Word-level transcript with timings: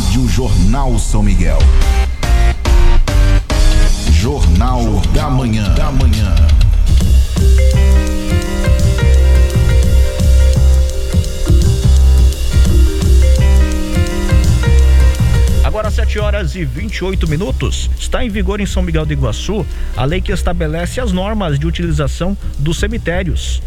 Rádio 0.00 0.26
Jornal 0.28 0.98
São 0.98 1.22
Miguel. 1.22 1.58
Jornal, 4.10 4.82
Jornal 4.82 5.02
da 5.12 5.28
Manhã. 5.28 5.74
Da 5.74 5.92
manhã. 5.92 6.34
Agora 15.62 15.90
7 15.90 16.18
horas 16.18 16.56
e 16.56 16.64
28 16.64 17.28
minutos. 17.28 17.90
Está 17.98 18.24
em 18.24 18.30
vigor 18.30 18.58
em 18.58 18.66
São 18.66 18.82
Miguel 18.82 19.04
do 19.04 19.12
Iguaçu 19.12 19.66
a 19.94 20.04
lei 20.06 20.22
que 20.22 20.32
estabelece 20.32 20.98
as 20.98 21.12
normas 21.12 21.58
de 21.58 21.66
utilização 21.66 22.34
dos 22.58 22.78
cemitérios. 22.78 23.62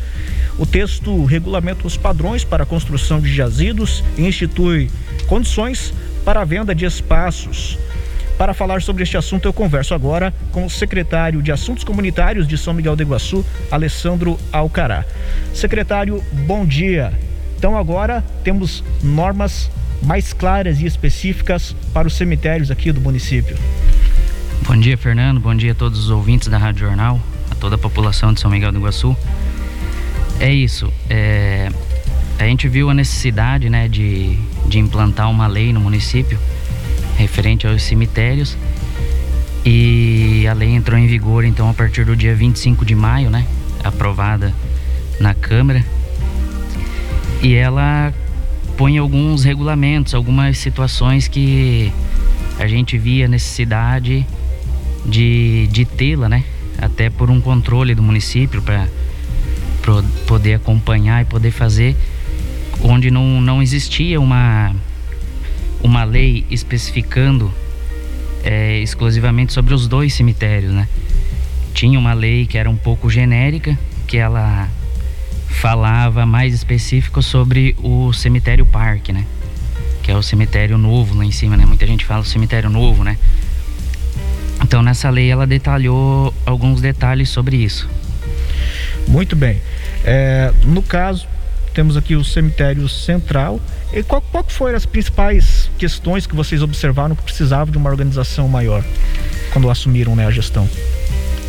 O 0.58 0.66
texto 0.66 1.24
regulamenta 1.26 1.86
os 1.86 1.96
padrões 1.96 2.44
para 2.44 2.64
a 2.64 2.66
construção 2.66 3.22
de 3.22 3.34
jazidos 3.34 4.04
e 4.18 4.24
institui 4.24 4.90
condições 5.28 5.94
para 6.24 6.42
a 6.42 6.46
venda 6.46 6.74
de 6.74 6.86
espaços. 6.86 7.78
Para 8.38 8.54
falar 8.54 8.82
sobre 8.82 9.04
este 9.04 9.16
assunto, 9.16 9.48
eu 9.48 9.54
converso 9.54 9.94
agora 9.94 10.34
com 10.52 10.66
o 10.66 10.70
secretário 10.70 11.42
de 11.42 11.52
Assuntos 11.52 11.84
Comunitários 11.84 12.48
de 12.48 12.58
São 12.58 12.74
Miguel 12.74 12.96
do 12.96 13.04
Iguaçu, 13.04 13.46
Alessandro 13.70 14.40
Alcará. 14.52 15.06
Secretário, 15.54 16.24
bom 16.46 16.66
dia. 16.66 17.14
Então, 17.58 17.78
agora 17.78 18.24
temos 18.44 18.84
normas 19.02 19.70
mais 20.02 20.34
claras 20.34 20.82
e 20.82 20.86
específicas 20.86 21.76
para 21.94 22.08
os 22.08 22.16
cemitérios 22.16 22.72
aqui 22.72 22.92
do 22.92 23.00
município. 23.00 23.56
Bom 24.68 24.78
dia, 24.78 24.98
Fernando. 24.98 25.40
Bom 25.40 25.56
dia 25.56 25.72
a 25.72 25.76
todos 25.76 26.00
os 26.00 26.10
ouvintes 26.10 26.48
da 26.48 26.58
Rádio 26.58 26.88
Jornal, 26.88 27.22
a 27.52 27.56
toda 27.56 27.76
a 27.76 27.78
população 27.78 28.34
de 28.34 28.42
São 28.42 28.50
Miguel 28.50 28.72
do 28.72 28.80
Iguaçu. 28.80 29.16
É 30.40 30.52
isso. 30.52 30.92
É... 31.10 31.70
A 32.40 32.44
gente 32.46 32.68
viu 32.68 32.90
a 32.90 32.94
necessidade 32.94 33.70
né, 33.70 33.88
de, 33.88 34.38
de 34.74 34.80
implantar 34.80 35.30
uma 35.30 35.46
lei 35.46 35.72
no 35.72 35.80
município 35.80 36.40
referente 37.16 37.68
aos 37.68 37.84
cemitérios. 37.84 38.58
E 39.64 40.48
a 40.48 40.54
lei 40.54 40.70
entrou 40.70 40.98
em 40.98 41.06
vigor 41.06 41.46
então 41.46 41.70
a 41.70 41.74
partir 41.74 42.04
do 42.04 42.16
dia 42.16 42.36
25 42.36 42.84
de 42.84 42.96
maio, 42.96 43.30
né? 43.30 43.46
Aprovada 43.84 44.52
na 45.20 45.36
Câmara. 45.36 45.86
E 47.42 47.54
ela 47.54 48.12
põe 48.76 48.98
alguns 48.98 49.44
regulamentos, 49.44 50.16
algumas 50.16 50.58
situações 50.58 51.28
que 51.28 51.94
a 52.58 52.66
gente 52.66 52.98
via 52.98 53.28
necessidade 53.28 54.26
de, 55.06 55.68
de 55.72 55.86
tê-la, 55.86 56.28
né? 56.28 56.44
Até 56.80 57.12
por 57.12 57.30
um 57.30 57.40
controle 57.40 57.94
do 57.94 58.02
município 58.02 58.60
para 58.62 58.88
poder 60.26 60.56
acompanhar 60.56 61.22
e 61.22 61.26
poder 61.26 61.52
fazer, 61.52 61.96
onde 62.84 63.10
não, 63.10 63.42
não 63.42 63.62
existia 63.62 64.20
uma 64.20 64.76
uma 65.82 66.04
lei 66.04 66.46
especificando 66.50 67.54
é, 68.44 68.80
exclusivamente 68.80 69.52
sobre 69.54 69.74
os 69.74 69.88
dois 69.88 70.14
cemitérios, 70.14 70.72
né? 70.72 70.88
Tinha 71.74 71.98
uma 71.98 72.14
lei 72.14 72.46
que 72.46 72.58
era 72.58 72.70
um 72.70 72.76
pouco 72.76 73.10
genérica, 73.10 73.78
que 74.08 74.18
ela 74.18 74.70
falava 75.50 76.26
mais 76.26 76.54
específico 76.54 77.22
sobre 77.22 77.76
o 77.82 78.14
cemitério 78.14 78.66
parque, 78.66 79.12
né? 79.12 79.26
Que 80.02 80.12
é 80.12 80.16
o 80.16 80.24
cemitério 80.24 80.78
novo 80.78 81.16
lá 81.16 81.26
em 81.26 81.32
cima, 81.32 81.58
né? 81.58 81.66
Muita 81.66 81.86
gente 81.88 82.06
fala 82.06 82.22
o 82.22 82.26
cemitério 82.26 82.70
novo, 82.70 83.04
né? 83.04 83.18
Então 84.62 84.82
nessa 84.82 85.10
lei 85.10 85.30
ela 85.30 85.48
detalhou 85.48 86.34
alguns 86.46 86.82
detalhes 86.82 87.30
sobre 87.30 87.58
isso. 87.58 87.90
Muito 89.08 89.36
bem. 89.36 89.62
É, 90.04 90.54
no 90.66 90.82
caso, 90.82 91.28
temos 91.74 91.98
aqui 91.98 92.16
o 92.16 92.24
cemitério 92.24 92.88
central. 92.88 93.60
E 93.92 94.04
qual, 94.04 94.22
qual 94.22 94.46
foram 94.48 94.76
as 94.76 94.86
principais 94.86 95.70
questões 95.78 96.26
que 96.26 96.36
vocês 96.36 96.62
observaram 96.62 97.16
que 97.16 97.24
precisavam 97.24 97.72
de 97.72 97.78
uma 97.78 97.90
organização 97.90 98.48
maior 98.48 98.84
quando 99.52 99.70
assumiram 99.70 100.16
né, 100.16 100.26
a 100.26 100.32
gestão? 100.32 100.70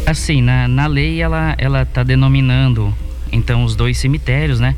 Assim, 0.06 0.42
na, 0.42 0.68
na 0.68 0.86
lei 0.86 1.22
ela 1.22 1.54
ela 1.56 1.82
está 1.82 2.02
denominando 2.02 2.94
então 3.32 3.64
os 3.64 3.74
dois 3.74 3.98
cemitérios, 3.98 4.60
né? 4.60 4.76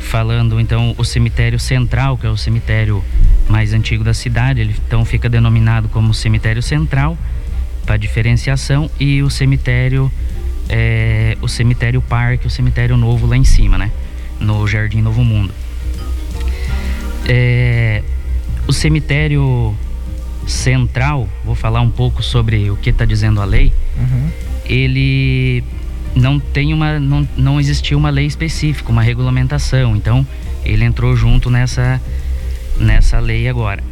Falando 0.00 0.60
então 0.60 0.94
o 0.98 1.04
cemitério 1.04 1.58
central, 1.58 2.18
que 2.18 2.26
é 2.26 2.30
o 2.30 2.36
cemitério 2.36 3.02
mais 3.48 3.72
antigo 3.72 4.04
da 4.04 4.12
cidade, 4.12 4.60
ele 4.60 4.74
então 4.86 5.04
fica 5.04 5.28
denominado 5.28 5.88
como 5.88 6.12
cemitério 6.12 6.62
central 6.62 7.16
para 7.86 7.96
diferenciação 7.96 8.90
e 9.00 9.22
o 9.22 9.30
cemitério 9.30 10.10
é, 10.68 11.36
o 11.40 11.48
cemitério 11.48 12.00
parque, 12.00 12.46
o 12.46 12.50
cemitério 12.50 12.96
novo 12.96 13.26
lá 13.26 13.36
em 13.36 13.44
cima, 13.44 13.76
né? 13.78 13.90
No 14.42 14.66
Jardim 14.66 15.00
Novo 15.00 15.24
Mundo. 15.24 15.52
É, 17.26 18.02
o 18.66 18.72
cemitério 18.72 19.74
central, 20.46 21.28
vou 21.44 21.54
falar 21.54 21.80
um 21.80 21.90
pouco 21.90 22.22
sobre 22.22 22.70
o 22.70 22.76
que 22.76 22.90
está 22.90 23.04
dizendo 23.04 23.40
a 23.40 23.44
lei. 23.44 23.72
Uhum. 23.96 24.28
Ele 24.66 25.64
não 26.14 26.38
tem 26.38 26.74
uma, 26.74 26.98
não, 26.98 27.26
não 27.36 27.60
existia 27.60 27.96
uma 27.96 28.10
lei 28.10 28.26
específica, 28.26 28.90
uma 28.90 29.02
regulamentação. 29.02 29.96
Então 29.96 30.26
ele 30.64 30.84
entrou 30.84 31.16
junto 31.16 31.50
nessa 31.50 32.00
nessa 32.78 33.18
lei 33.20 33.48
agora. 33.48 33.82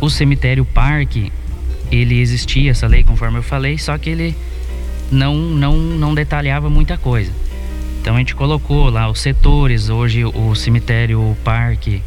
O 0.00 0.10
cemitério 0.10 0.64
parque, 0.64 1.32
ele 1.90 2.20
existia 2.20 2.70
essa 2.70 2.86
lei 2.86 3.02
conforme 3.02 3.38
eu 3.38 3.42
falei, 3.42 3.78
só 3.78 3.96
que 3.98 4.10
ele 4.10 4.36
não 5.10 5.36
não 5.36 5.76
não 5.76 6.14
detalhava 6.14 6.70
muita 6.70 6.96
coisa. 6.96 7.32
Então 8.02 8.16
a 8.16 8.18
gente 8.18 8.34
colocou 8.34 8.90
lá 8.90 9.08
os 9.08 9.20
setores, 9.20 9.88
hoje 9.88 10.24
o 10.24 10.56
cemitério 10.56 11.36
parque, 11.44 12.02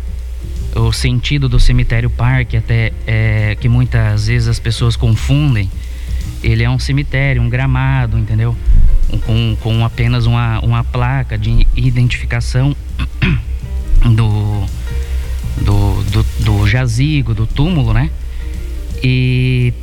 o 0.76 0.92
sentido 0.92 1.48
do 1.48 1.58
cemitério 1.58 2.10
parque 2.10 2.58
até 2.58 2.92
é 3.08 3.56
que 3.58 3.70
muitas 3.70 4.28
vezes 4.28 4.50
as 4.50 4.60
pessoas 4.60 4.98
confundem. 4.98 5.72
Ele 6.44 6.64
é 6.64 6.70
um 6.70 6.78
cemitério, 6.78 7.42
um 7.42 7.50
gramado, 7.50 8.20
entendeu? 8.20 8.58
Com, 9.26 9.56
com 9.62 9.86
apenas 9.86 10.26
uma, 10.26 10.60
uma 10.60 10.84
placa 10.84 11.38
de 11.38 11.66
identificação 11.78 12.76
do, 14.04 14.66
do, 15.62 16.04
do, 16.12 16.26
do 16.42 16.68
jazigo, 16.68 17.34
do 17.34 17.48
túmulo, 17.48 17.94
né? 17.94 18.10
E 19.02 19.74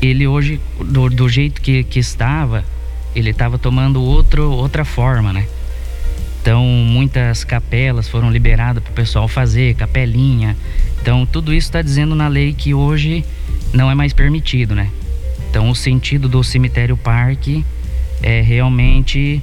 ele 0.00 0.26
hoje, 0.26 0.58
do, 0.80 1.10
do 1.10 1.28
jeito 1.28 1.60
que, 1.60 1.84
que 1.84 1.98
estava, 1.98 2.64
ele 3.14 3.30
estava 3.30 3.58
tomando 3.58 4.02
outro, 4.02 4.50
outra 4.50 4.84
forma, 4.84 5.32
né? 5.32 5.46
Então, 6.40 6.64
muitas 6.64 7.44
capelas 7.44 8.08
foram 8.08 8.30
liberadas 8.30 8.82
para 8.82 8.90
o 8.90 8.94
pessoal 8.94 9.28
fazer, 9.28 9.74
capelinha. 9.76 10.56
Então, 11.00 11.24
tudo 11.24 11.52
isso 11.52 11.68
está 11.68 11.80
dizendo 11.80 12.16
na 12.16 12.26
lei 12.26 12.52
que 12.52 12.74
hoje 12.74 13.24
não 13.72 13.90
é 13.90 13.94
mais 13.94 14.12
permitido, 14.12 14.74
né? 14.74 14.90
Então, 15.48 15.70
o 15.70 15.74
sentido 15.74 16.28
do 16.28 16.42
cemitério 16.42 16.96
parque 16.96 17.64
é 18.22 18.40
realmente 18.40 19.42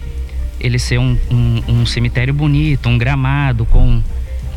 ele 0.59 0.77
ser 0.77 0.99
um, 0.99 1.17
um, 1.31 1.63
um 1.69 1.85
cemitério 1.85 2.33
bonito, 2.33 2.89
um 2.89 2.97
gramado 2.97 3.65
com, 3.65 4.01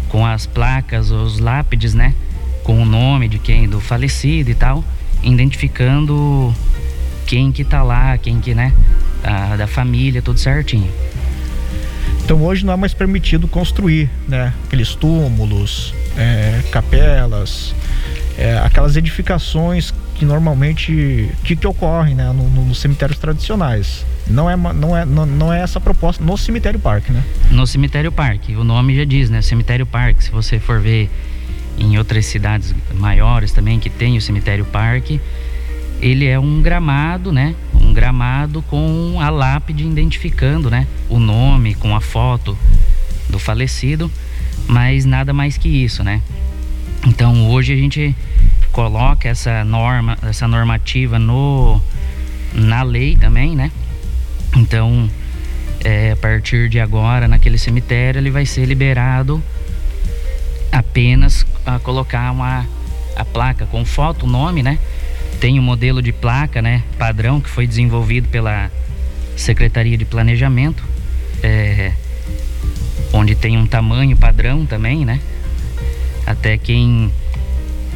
com 0.08 0.26
as 0.26 0.44
placas, 0.44 1.10
os 1.10 1.38
lápides, 1.38 1.94
né? 1.94 2.12
Com 2.64 2.82
o 2.82 2.84
nome 2.84 3.28
de 3.28 3.38
quem, 3.38 3.68
do 3.68 3.80
falecido 3.80 4.50
e 4.50 4.54
tal, 4.54 4.84
identificando 5.22 6.52
quem 7.26 7.52
que 7.52 7.64
tá 7.64 7.82
lá, 7.82 8.16
quem 8.18 8.40
que, 8.40 8.54
né? 8.54 8.72
a, 9.22 9.56
da 9.56 9.66
família, 9.66 10.20
tudo 10.20 10.38
certinho. 10.38 10.90
Então 12.24 12.42
hoje 12.42 12.64
não 12.64 12.72
é 12.72 12.76
mais 12.76 12.94
permitido 12.94 13.48
construir, 13.48 14.08
né? 14.28 14.52
Aqueles 14.66 14.94
túmulos, 14.94 15.94
é, 16.16 16.62
capelas, 16.70 17.74
é, 18.38 18.58
aquelas 18.58 18.96
edificações 18.96 19.92
que 20.14 20.24
normalmente 20.24 21.28
que, 21.42 21.56
que 21.56 21.66
ocorrem 21.66 22.14
né? 22.14 22.26
No, 22.26 22.48
no, 22.48 22.64
nos 22.64 22.80
cemitérios 22.80 23.18
tradicionais. 23.18 24.04
Não 24.26 24.48
é, 24.48 24.56
não, 24.56 24.96
é, 24.96 25.04
não, 25.04 25.26
não 25.26 25.52
é 25.52 25.60
essa 25.60 25.80
proposta 25.80 26.22
no 26.22 26.36
cemitério 26.38 26.78
parque, 26.78 27.12
né? 27.12 27.22
No 27.50 27.66
cemitério 27.66 28.12
parque, 28.12 28.54
o 28.54 28.62
nome 28.62 28.96
já 28.96 29.04
diz, 29.04 29.28
né? 29.28 29.42
Cemitério 29.42 29.84
parque. 29.84 30.22
Se 30.22 30.30
você 30.30 30.60
for 30.60 30.80
ver 30.80 31.10
em 31.76 31.98
outras 31.98 32.26
cidades 32.26 32.74
maiores 32.94 33.50
também 33.50 33.80
que 33.80 33.90
tem 33.90 34.16
o 34.16 34.20
cemitério 34.20 34.64
parque, 34.64 35.20
ele 36.02 36.26
é 36.26 36.38
um 36.38 36.60
gramado, 36.60 37.30
né? 37.32 37.54
Um 37.80 37.94
gramado 37.94 38.60
com 38.62 39.18
a 39.20 39.30
lápide 39.30 39.86
identificando, 39.86 40.68
né? 40.68 40.86
O 41.08 41.20
nome, 41.20 41.74
com 41.76 41.94
a 41.94 42.00
foto 42.00 42.58
do 43.30 43.38
falecido, 43.38 44.10
mas 44.66 45.04
nada 45.04 45.32
mais 45.32 45.56
que 45.56 45.68
isso, 45.68 46.02
né? 46.02 46.20
Então 47.06 47.48
hoje 47.48 47.72
a 47.72 47.76
gente 47.76 48.14
coloca 48.72 49.28
essa 49.28 49.64
norma, 49.64 50.18
essa 50.22 50.48
normativa 50.48 51.18
no 51.18 51.80
na 52.52 52.82
lei 52.82 53.16
também, 53.16 53.54
né? 53.54 53.70
Então, 54.56 55.08
é, 55.84 56.10
a 56.12 56.16
partir 56.16 56.68
de 56.68 56.78
agora, 56.80 57.26
naquele 57.28 57.56
cemitério, 57.56 58.18
ele 58.18 58.30
vai 58.30 58.44
ser 58.44 58.66
liberado 58.66 59.42
apenas 60.70 61.46
a 61.64 61.78
colocar 61.78 62.30
uma 62.32 62.66
a 63.16 63.24
placa 63.24 63.66
com 63.66 63.84
foto, 63.84 64.26
nome, 64.26 64.62
né? 64.62 64.78
Tem 65.42 65.58
um 65.58 65.62
modelo 65.62 66.00
de 66.00 66.12
placa, 66.12 66.62
né, 66.62 66.84
padrão 66.96 67.40
que 67.40 67.50
foi 67.50 67.66
desenvolvido 67.66 68.28
pela 68.28 68.70
Secretaria 69.36 69.98
de 69.98 70.04
Planejamento, 70.04 70.84
é, 71.42 71.90
onde 73.12 73.34
tem 73.34 73.58
um 73.58 73.66
tamanho 73.66 74.16
padrão 74.16 74.64
também, 74.64 75.04
né? 75.04 75.18
Até 76.24 76.56
quem 76.56 77.12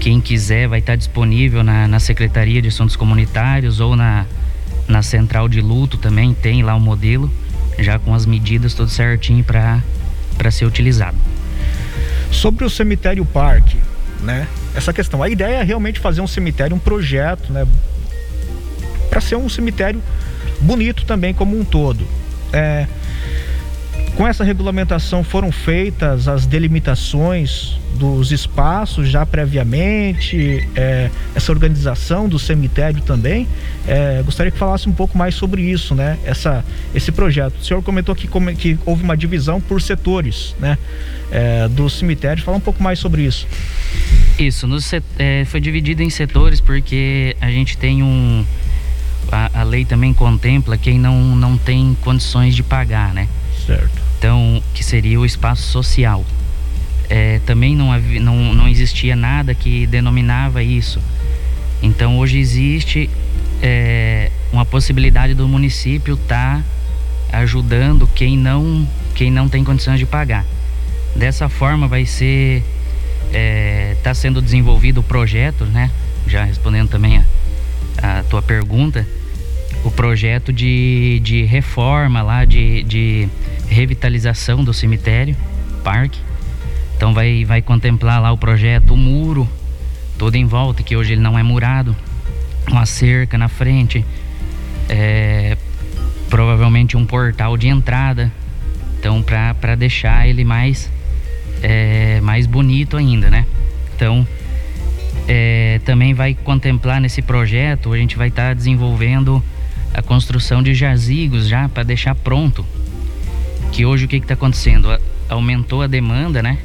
quem 0.01 0.21
quiser 0.21 0.67
vai 0.67 0.81
estar 0.81 0.97
disponível 0.97 1.63
na, 1.63 1.87
na 1.87 2.01
Secretaria 2.01 2.61
de 2.61 2.67
Assuntos 2.67 2.97
Comunitários 2.97 3.79
ou 3.79 3.95
na, 3.95 4.27
na 4.89 5.01
Central 5.01 5.49
de 5.49 5.61
Luto 5.61 5.99
também, 5.99 6.35
tem 6.35 6.65
lá 6.65 6.75
o 6.75 6.81
modelo, 6.81 7.31
já 7.79 7.97
com 7.97 8.13
as 8.13 8.27
medidas 8.27 8.75
tudo 8.75 8.91
certinho 8.91 9.45
para 9.45 10.51
ser 10.51 10.65
utilizado. 10.65 11.17
Sobre 12.33 12.65
o 12.65 12.71
cemitério 12.71 13.25
parque, 13.25 13.79
né? 14.21 14.49
Essa 14.77 14.93
questão, 14.93 15.23
a 15.23 15.29
ideia 15.29 15.57
é 15.57 15.63
realmente 15.63 15.99
fazer 15.99 16.21
um 16.21 16.27
cemitério, 16.27 16.77
um 16.77 16.79
projeto, 16.79 17.53
né? 17.53 17.67
Para 19.09 19.21
ser 19.21 19.37
um 19.37 19.49
cemitério 19.49 20.03
bonito 20.61 21.05
também 21.05 21.33
como 21.33 21.59
um 21.59 21.65
todo. 21.65 22.07
É, 22.53 22.87
com 24.17 24.27
essa 24.27 24.43
regulamentação 24.43 25.23
foram 25.23 25.53
feitas 25.53 26.27
as 26.27 26.47
delimitações 26.47 27.79
dos 27.97 28.33
espaços 28.33 29.09
já 29.09 29.27
previamente, 29.27 30.67
é, 30.75 31.11
essa 31.35 31.53
organização 31.53 32.27
do 32.27 32.39
cemitério 32.39 33.03
também. 33.03 33.47
É, 33.87 34.23
gostaria 34.25 34.51
que 34.51 34.59
falasse 34.59 34.89
um 34.89 34.93
pouco 34.93 35.17
mais 35.17 35.35
sobre 35.35 35.63
isso, 35.63 35.95
né? 35.95 36.19
Essa, 36.25 36.65
esse 36.95 37.13
projeto. 37.13 37.57
O 37.61 37.65
senhor 37.65 37.83
comentou 37.83 38.15
que, 38.15 38.27
que 38.57 38.79
houve 38.87 39.03
uma 39.03 39.17
divisão 39.17 39.61
por 39.61 39.83
setores, 39.83 40.55
né? 40.59 40.79
É, 41.31 41.69
do 41.69 41.89
cemitério. 41.91 42.43
Fala 42.43 42.57
um 42.57 42.61
pouco 42.61 42.83
mais 42.83 42.99
sobre 42.99 43.23
isso. 43.23 43.47
Isso, 44.39 44.67
no, 44.67 44.79
é, 45.19 45.45
foi 45.47 45.61
dividido 45.61 46.03
em 46.03 46.11
setores 46.11 46.61
porque 46.61 47.37
a 47.41 47.51
gente 47.51 47.77
tem 47.77 48.03
um. 48.03 48.45
A, 49.33 49.61
a 49.61 49.63
lei 49.63 49.85
também 49.85 50.13
contempla 50.13 50.77
quem 50.77 50.99
não, 50.99 51.35
não 51.35 51.57
tem 51.59 51.97
condições 52.03 52.55
de 52.55 52.63
pagar, 52.63 53.13
né? 53.13 53.29
Certo 53.67 54.07
então 54.19 54.63
que 54.75 54.83
seria 54.83 55.21
o 55.21 55.25
espaço 55.25 55.63
social. 55.63 56.25
É, 57.09 57.41
também 57.47 57.77
não, 57.77 57.93
havia, 57.93 58.21
não, 58.21 58.55
não 58.55 58.67
existia 58.67 59.15
nada 59.15 59.55
que 59.55 59.87
denominava 59.87 60.63
isso. 60.63 61.01
Então 61.83 62.19
hoje 62.19 62.39
existe 62.39 63.09
é, 63.63 64.31
uma 64.53 64.65
possibilidade 64.65 65.35
do 65.35 65.47
município 65.47 66.15
estar 66.15 66.65
tá 67.31 67.39
ajudando 67.39 68.09
quem 68.09 68.37
não, 68.37 68.89
quem 69.15 69.31
não 69.31 69.49
tem 69.49 69.63
condições 69.63 69.99
de 69.99 70.07
pagar. 70.07 70.45
Dessa 71.15 71.49
forma 71.49 71.87
vai 71.87 72.05
ser 72.05 72.65
está 73.27 73.39
é, 73.39 73.97
tá 74.03 74.15
sendo 74.15 74.41
desenvolvido 74.41 75.01
o 75.01 75.03
projeto, 75.03 75.65
né? 75.65 75.91
Já 76.27 76.45
respondendo 76.45 76.89
também 76.89 77.19
a, 78.03 78.19
a 78.19 78.23
tua 78.25 78.43
pergunta, 78.43 79.07
o 79.85 79.91
projeto 79.91 80.53
de, 80.53 81.21
de 81.23 81.45
reforma 81.45 82.23
lá 82.23 82.45
de, 82.45 82.83
de 82.83 83.29
revitalização 83.69 84.65
do 84.65 84.73
cemitério, 84.73 85.37
parque. 85.85 86.19
Então 86.97 87.13
vai, 87.13 87.45
vai 87.45 87.61
contemplar 87.61 88.21
lá 88.21 88.33
o 88.33 88.39
projeto, 88.39 88.95
o 88.95 88.97
muro 88.97 89.49
todo 90.19 90.35
em 90.35 90.47
volta, 90.47 90.83
que 90.83 90.97
hoje 90.97 91.13
ele 91.13 91.21
não 91.21 91.39
é 91.39 91.43
murado, 91.43 91.95
uma 92.69 92.87
cerca 92.87 93.37
na 93.37 93.49
frente, 93.49 94.05
é, 94.89 95.57
provavelmente 96.31 96.97
um 96.97 97.05
portal 97.05 97.57
de 97.57 97.69
entrada. 97.69 98.33
Então 98.99 99.23
para 99.23 99.75
deixar 99.75 100.27
ele 100.27 100.45
mais, 100.45 100.91
é, 101.69 102.21
mais 102.21 102.47
bonito 102.47 102.97
ainda, 102.97 103.29
né? 103.29 103.45
Então 103.97 104.27
é, 105.27 105.81
também 105.85 106.15
vai 106.15 106.33
contemplar 106.33 107.01
nesse 107.01 107.21
projeto, 107.21 107.93
a 107.93 107.99
gente 107.99 108.17
vai 108.17 108.29
estar 108.29 108.49
tá 108.49 108.55
desenvolvendo 108.55 109.43
a 109.93 110.01
construção 110.01 110.63
de 110.63 110.75
jazigos 110.75 111.49
já 111.49 111.69
para 111.69 111.83
deixar 111.83 112.15
pronto 112.15 112.65
que 113.73 113.85
hoje 113.85 114.05
o 114.05 114.09
que 114.09 114.17
está 114.17 114.35
acontecendo? 114.35 114.97
Aumentou 115.29 115.83
a 115.83 115.89
demanda, 115.89 116.41
né? 116.41 116.57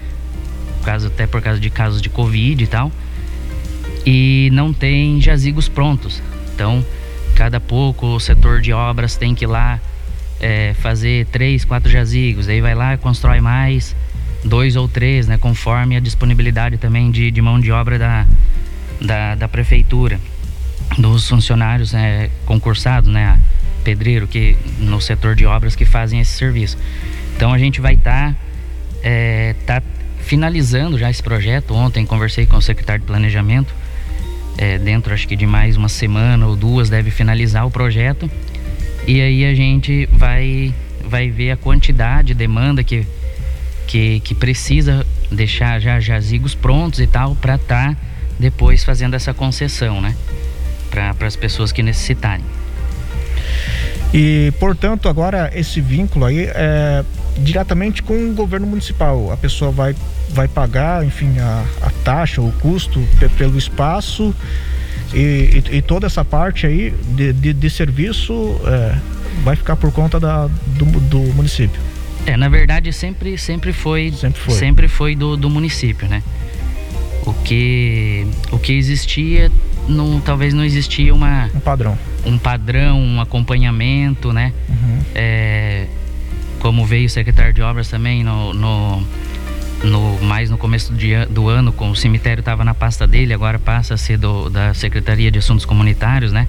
Por 0.78 0.86
causa, 0.86 1.08
até 1.08 1.26
por 1.26 1.42
causa 1.42 1.60
de 1.60 1.70
casos 1.72 2.00
de 2.00 2.10
Covid 2.10 2.64
e 2.64 2.68
tal. 2.68 2.92
E 4.06 4.50
não 4.54 4.72
tem 4.72 5.20
jazigos 5.20 5.68
prontos. 5.68 6.22
Então, 6.54 6.86
cada 7.36 7.60
pouco 7.60 8.06
o 8.06 8.20
setor 8.20 8.62
de 8.62 8.72
obras 8.72 9.18
tem 9.18 9.34
que 9.34 9.46
ir 9.46 9.48
lá 9.48 9.80
é, 10.40 10.76
fazer 10.76 11.26
três, 11.26 11.66
quatro 11.66 11.90
jazigos. 11.90 12.48
Aí 12.48 12.62
vai 12.62 12.76
lá, 12.76 12.96
constrói 12.98 13.42
mais 13.42 13.96
dois 14.44 14.76
ou 14.76 14.88
três, 14.88 15.28
né? 15.28 15.38
Conforme 15.38 15.96
a 15.96 16.00
disponibilidade 16.00 16.78
também 16.78 17.12
de, 17.12 17.32
de 17.32 17.42
mão 17.42 17.60
de 17.60 17.72
obra 17.72 17.98
da, 18.00 18.26
da, 19.00 19.36
da 19.36 19.48
prefeitura, 19.48 20.20
dos 20.98 21.28
funcionários 21.28 21.94
né, 21.94 22.30
concursados, 22.46 23.10
né? 23.10 23.40
pedreiro 23.82 24.28
que 24.28 24.56
no 24.80 25.02
setor 25.02 25.36
de 25.36 25.46
obras 25.46 25.76
que 25.76 25.86
fazem 25.86 26.20
esse 26.20 26.32
serviço. 26.32 26.78
Então 27.36 27.54
a 27.54 27.58
gente 27.58 27.82
vai 27.82 27.96
estar 27.96 28.32
tá, 28.32 28.36
é, 29.04 29.56
tá 29.66 29.82
finalizando 30.20 30.98
já 30.98 31.10
esse 31.10 31.22
projeto. 31.22 31.74
Ontem 31.74 32.06
conversei 32.06 32.46
com 32.46 32.58
o 32.58 32.62
secretário 32.62 33.02
de 33.02 33.08
planejamento. 33.08 33.74
É, 34.58 34.78
dentro 34.78 35.14
acho 35.14 35.28
que 35.28 35.36
de 35.36 35.46
mais 35.46 35.78
uma 35.78 35.90
semana 35.90 36.46
ou 36.46 36.56
duas 36.56 36.90
deve 36.90 37.10
finalizar 37.10 37.66
o 37.66 37.72
projeto. 37.72 38.30
E 39.08 39.20
aí 39.20 39.46
a 39.46 39.56
gente 39.56 40.08
vai 40.12 40.74
vai 41.04 41.30
ver 41.30 41.52
a 41.52 41.58
quantidade, 41.58 42.34
demanda 42.34 42.84
que 42.84 43.06
que, 43.92 44.22
que 44.22 44.34
precisa 44.34 45.06
deixar 45.30 45.78
já 45.82 46.00
jazigos 46.00 46.56
prontos 46.56 47.02
e 47.02 47.08
tal 47.08 47.36
para 47.36 47.56
estar 47.56 47.94
tá 47.94 47.98
depois 48.40 48.86
fazendo 48.86 49.16
essa 49.16 49.34
concessão, 49.34 50.00
né? 50.00 50.16
Para 50.90 51.28
as 51.28 51.36
pessoas 51.36 51.74
que 51.74 51.84
necessitarem. 51.84 52.46
E, 54.14 54.54
portanto, 54.62 55.10
agora 55.10 55.52
esse 55.54 55.82
vínculo 55.82 56.24
aí 56.24 56.46
é 56.46 57.04
diretamente 57.38 58.02
com 58.02 58.30
o 58.30 58.34
governo 58.34 58.66
municipal. 58.66 59.30
A 59.30 59.36
pessoa 59.36 59.72
vai, 59.72 59.94
vai 60.30 60.48
pagar, 60.48 61.06
enfim, 61.06 61.38
a, 61.40 61.66
a 61.82 61.90
taxa, 62.06 62.42
o 62.42 62.52
custo 62.54 63.06
pelo 63.38 63.58
espaço 63.58 64.34
e, 65.14 65.64
e, 65.70 65.78
e, 65.78 65.82
toda 65.82 66.08
essa 66.08 66.24
parte 66.24 66.66
aí 66.66 66.94
de, 67.10 67.34
de, 67.34 67.54
de 67.54 67.70
serviço 67.70 68.56
é, 68.66 68.96
vai 69.44 69.58
ficar 69.58 69.76
por 69.76 69.92
conta 69.92 70.18
da, 70.18 70.48
do, 70.48 70.86
do, 70.86 71.20
município. 71.34 71.91
É, 72.32 72.38
na 72.38 72.48
verdade 72.48 72.94
sempre, 72.94 73.38
sempre 73.38 73.74
foi 73.74 74.10
sempre 74.14 74.40
foi, 74.40 74.54
sempre 74.56 74.88
foi 74.88 75.16
do, 75.16 75.36
do 75.36 75.50
município, 75.50 76.08
né? 76.08 76.24
O 77.26 77.34
que, 77.34 78.26
o 78.52 78.58
que 78.58 78.72
existia 78.72 79.52
não, 79.88 80.22
talvez 80.22 80.54
não 80.54 80.64
existia 80.64 81.14
uma 81.14 81.50
um 81.54 81.60
padrão. 81.60 81.98
um 82.26 82.38
padrão 82.38 83.02
um 83.02 83.20
acompanhamento 83.20 84.32
né? 84.32 84.54
Uhum. 84.70 85.00
é, 85.14 85.88
como 86.60 86.86
veio 86.86 87.08
o 87.08 87.10
secretário 87.10 87.52
de 87.52 87.62
obras 87.62 87.90
também 87.90 88.24
no, 88.24 88.54
no, 88.54 89.04
no 89.84 90.22
mais 90.22 90.50
no 90.50 90.58
começo 90.58 90.94
do, 90.94 90.98
dia, 90.98 91.26
do 91.26 91.50
ano 91.50 91.74
com 91.74 91.92
o 91.92 91.96
cemitério 91.98 92.40
estava 92.40 92.64
na 92.64 92.74
pasta 92.74 93.06
dele 93.06 93.34
agora 93.34 93.60
passa 93.60 93.96
a 93.96 93.98
ser 93.98 94.18
do, 94.18 94.50
da 94.50 94.74
secretaria 94.74 95.30
de 95.30 95.40
assuntos 95.40 95.66
comunitários 95.66 96.32
né? 96.32 96.48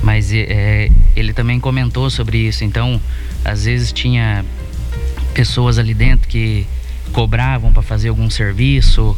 Mas 0.00 0.32
é, 0.32 0.90
ele 1.16 1.32
também 1.32 1.58
comentou 1.58 2.08
sobre 2.10 2.38
isso. 2.38 2.62
Então 2.62 3.00
às 3.44 3.64
vezes 3.64 3.92
tinha 3.92 4.44
pessoas 5.36 5.78
ali 5.78 5.92
dentro 5.92 6.26
que 6.26 6.66
cobravam 7.12 7.70
para 7.70 7.82
fazer 7.82 8.08
algum 8.08 8.30
serviço 8.30 9.14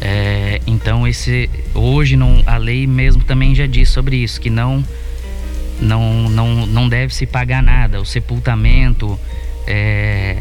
é, 0.00 0.58
então 0.66 1.06
esse 1.06 1.50
hoje 1.74 2.16
não, 2.16 2.42
a 2.46 2.56
lei 2.56 2.86
mesmo 2.86 3.22
também 3.22 3.54
já 3.54 3.66
diz 3.66 3.90
sobre 3.90 4.16
isso 4.16 4.40
que 4.40 4.48
não 4.48 4.82
não 5.78 6.30
não, 6.30 6.66
não 6.66 6.88
deve 6.88 7.14
se 7.14 7.26
pagar 7.26 7.62
nada. 7.62 8.00
O 8.00 8.06
sepultamento 8.06 9.20
é, 9.66 10.38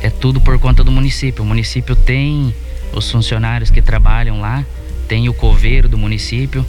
é 0.00 0.08
tudo 0.08 0.40
por 0.40 0.58
conta 0.58 0.82
do 0.82 0.90
município. 0.90 1.44
O 1.44 1.46
município 1.46 1.94
tem 1.94 2.54
os 2.94 3.10
funcionários 3.10 3.70
que 3.70 3.82
trabalham 3.82 4.40
lá, 4.40 4.64
tem 5.08 5.28
o 5.28 5.34
coveiro 5.34 5.88
do 5.88 5.98
município 5.98 6.64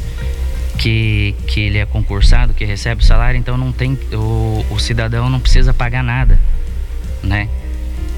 que, 0.78 1.36
que 1.48 1.62
ele 1.62 1.78
é 1.78 1.86
concursado, 1.86 2.54
que 2.54 2.66
recebe 2.66 3.02
o 3.02 3.06
salário, 3.06 3.38
então 3.38 3.58
não 3.58 3.72
tem 3.72 3.98
o, 4.12 4.66
o 4.70 4.80
cidadão 4.80 5.30
não 5.30 5.40
precisa 5.40 5.74
pagar 5.74 6.04
nada, 6.04 6.38
né? 7.22 7.48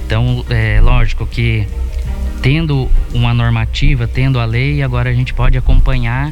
Então 0.06 0.46
é 0.50 0.80
lógico 0.82 1.26
que 1.26 1.68
tendo 2.42 2.90
uma 3.14 3.34
normativa, 3.34 4.08
tendo 4.08 4.40
a 4.40 4.46
lei, 4.46 4.84
agora 4.84 5.10
a 5.10 5.14
gente 5.14 5.34
pode 5.34 5.58
acompanhar 5.58 6.32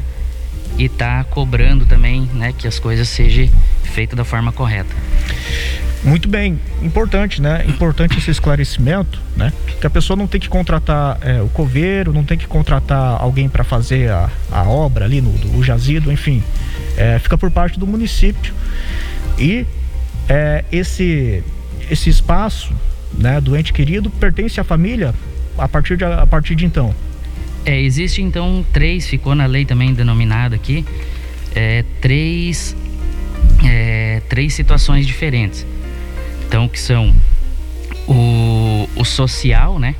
e 0.78 0.88
tá 0.88 1.24
cobrando 1.24 1.84
também, 1.86 2.28
né, 2.34 2.52
que 2.56 2.66
as 2.66 2.78
coisas 2.78 3.08
sejam 3.08 3.48
feitas 3.82 4.16
da 4.16 4.24
forma 4.24 4.52
correta. 4.52 4.94
Muito 6.04 6.28
bem, 6.28 6.60
importante, 6.82 7.40
né? 7.40 7.64
Importante 7.66 8.18
esse 8.18 8.30
esclarecimento, 8.30 9.18
né? 9.34 9.50
Que 9.80 9.86
a 9.86 9.90
pessoa 9.90 10.14
não 10.14 10.26
tem 10.26 10.38
que 10.38 10.50
contratar 10.50 11.18
é, 11.22 11.40
o 11.40 11.48
coveiro, 11.48 12.12
não 12.12 12.22
tem 12.22 12.36
que 12.36 12.46
contratar 12.46 13.22
alguém 13.22 13.48
para 13.48 13.64
fazer 13.64 14.10
a, 14.10 14.28
a 14.52 14.64
obra 14.64 15.06
ali 15.06 15.22
no 15.22 15.30
do, 15.30 15.62
jazido, 15.62 16.12
enfim, 16.12 16.42
é, 16.98 17.18
fica 17.18 17.38
por 17.38 17.50
parte 17.50 17.78
do 17.78 17.86
município 17.86 18.52
e 19.38 19.66
é, 20.28 20.62
esse 20.70 21.42
esse 21.90 22.10
espaço, 22.10 22.72
né, 23.18 23.40
do 23.40 23.56
ente 23.56 23.72
querido 23.72 24.10
pertence 24.10 24.60
à 24.60 24.64
família 24.64 25.14
a 25.56 25.68
partir 25.68 25.96
de, 25.96 26.04
a 26.04 26.26
partir 26.26 26.54
de 26.54 26.66
então? 26.66 26.94
É, 27.64 27.80
existe 27.80 28.20
então 28.20 28.64
três, 28.72 29.06
ficou 29.06 29.34
na 29.34 29.46
lei 29.46 29.64
também 29.64 29.94
denominado 29.94 30.54
aqui, 30.54 30.84
é, 31.54 31.84
três, 32.00 32.76
é, 33.64 34.20
três 34.28 34.52
situações 34.52 35.06
diferentes. 35.06 35.66
Então, 36.46 36.68
que 36.68 36.78
são 36.78 37.14
o, 38.06 38.88
o 38.96 39.04
social, 39.04 39.78
né? 39.78 39.94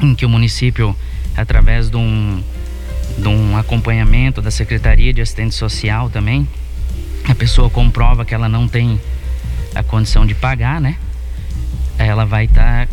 Em 0.00 0.14
que 0.14 0.26
o 0.26 0.28
município, 0.28 0.96
através 1.36 1.88
de 1.88 1.96
um, 1.96 2.42
de 3.16 3.28
um 3.28 3.56
acompanhamento 3.56 4.42
da 4.42 4.50
Secretaria 4.50 5.12
de 5.12 5.20
Assistente 5.20 5.54
Social 5.54 6.10
também. 6.10 6.46
A 7.28 7.34
pessoa 7.34 7.70
comprova 7.70 8.24
que 8.24 8.34
ela 8.34 8.48
não 8.48 8.68
tem 8.68 9.00
a 9.74 9.82
condição 9.82 10.26
de 10.26 10.34
pagar, 10.34 10.80
né? 10.80 10.96
Ela 11.98 12.24
vai 12.24 12.46
estar 12.46 12.86
tá, 12.86 12.92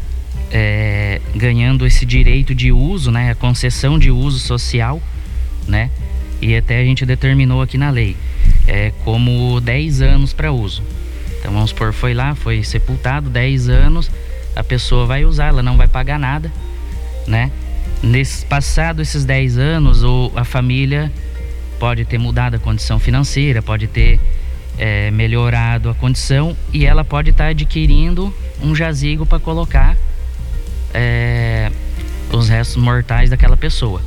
é, 0.51 1.21
ganhando 1.35 1.85
esse 1.85 2.05
direito 2.05 2.53
de 2.53 2.71
uso, 2.71 3.11
né? 3.11 3.31
A 3.31 3.35
concessão 3.35 3.97
de 3.97 4.11
uso 4.11 4.39
social, 4.39 5.01
né? 5.67 5.89
E 6.41 6.55
até 6.55 6.79
a 6.79 6.83
gente 6.83 7.05
determinou 7.05 7.61
aqui 7.61 7.77
na 7.77 7.89
lei 7.89 8.15
é, 8.67 8.91
como 9.03 9.59
10 9.59 10.01
anos 10.01 10.33
para 10.33 10.51
uso. 10.51 10.83
Então 11.39 11.51
vamos 11.51 11.71
supor, 11.71 11.93
foi 11.93 12.13
lá, 12.13 12.35
foi 12.35 12.63
sepultado 12.63 13.29
10 13.29 13.69
anos, 13.69 14.11
a 14.55 14.63
pessoa 14.63 15.05
vai 15.05 15.25
usar, 15.25 15.47
ela 15.47 15.63
não 15.63 15.77
vai 15.77 15.87
pagar 15.87 16.19
nada, 16.19 16.51
né? 17.27 17.51
Nesse, 18.03 18.45
passado 18.45 19.01
esses 19.01 19.25
10 19.25 19.57
anos, 19.57 20.03
ou 20.03 20.31
a 20.35 20.43
família 20.43 21.11
pode 21.79 22.05
ter 22.05 22.17
mudado 22.17 22.55
a 22.55 22.59
condição 22.59 22.99
financeira, 22.99 23.61
pode 23.61 23.87
ter 23.87 24.19
é, 24.77 25.11
melhorado 25.11 25.89
a 25.89 25.93
condição 25.93 26.55
e 26.73 26.85
ela 26.85 27.03
pode 27.03 27.29
estar 27.31 27.45
tá 27.45 27.49
adquirindo 27.49 28.33
um 28.61 28.75
jazigo 28.75 29.25
para 29.25 29.39
colocar 29.39 29.95
é, 30.93 31.71
os 32.31 32.49
restos 32.49 32.77
mortais 32.77 33.29
daquela 33.29 33.57
pessoa. 33.57 34.01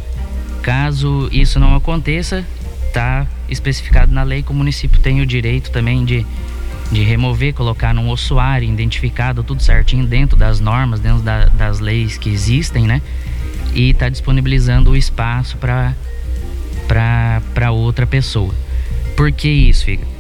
Caso 0.63 1.29
isso 1.31 1.61
não 1.61 1.75
aconteça, 1.75 2.45
está 2.87 3.27
especificado 3.49 4.13
na 4.13 4.23
lei 4.23 4.43
que 4.43 4.51
o 4.51 4.55
município 4.55 4.99
tem 5.01 5.21
o 5.21 5.27
direito 5.27 5.71
também 5.71 6.05
de, 6.05 6.27
de 6.91 7.03
remover, 7.03 7.53
colocar 7.53 7.93
num 7.93 8.09
ossuário 8.09 8.69
identificado 8.69 9.43
tudo 9.43 9.63
certinho 9.63 10.07
dentro 10.07 10.37
das 10.37 10.61
normas, 10.61 11.01
dentro 11.01 11.23
da, 11.23 11.47
das 11.47 11.81
leis 11.81 12.17
que 12.17 12.31
existem, 12.31 12.87
né? 12.87 13.03
E 13.75 13.91
está 13.91 14.09
disponibilizando 14.09 14.91
o 14.91 14.97
espaço 14.97 15.59
para 15.59 15.95
outra 17.71 18.07
pessoa. 18.07 18.55
Por 19.17 19.31
que 19.33 19.49
isso, 19.49 19.85
fica? 19.85 20.14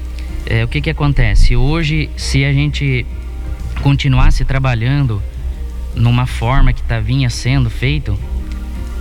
É, 0.46 0.62
o 0.64 0.68
que 0.68 0.80
que 0.80 0.90
acontece? 0.90 1.56
Hoje, 1.56 2.10
se 2.16 2.44
a 2.44 2.52
gente 2.52 3.06
continuasse 3.82 4.44
trabalhando 4.44 5.22
numa 5.94 6.26
forma 6.26 6.72
que 6.72 6.82
tá, 6.82 7.00
vinha 7.00 7.30
sendo 7.30 7.70
feito, 7.70 8.18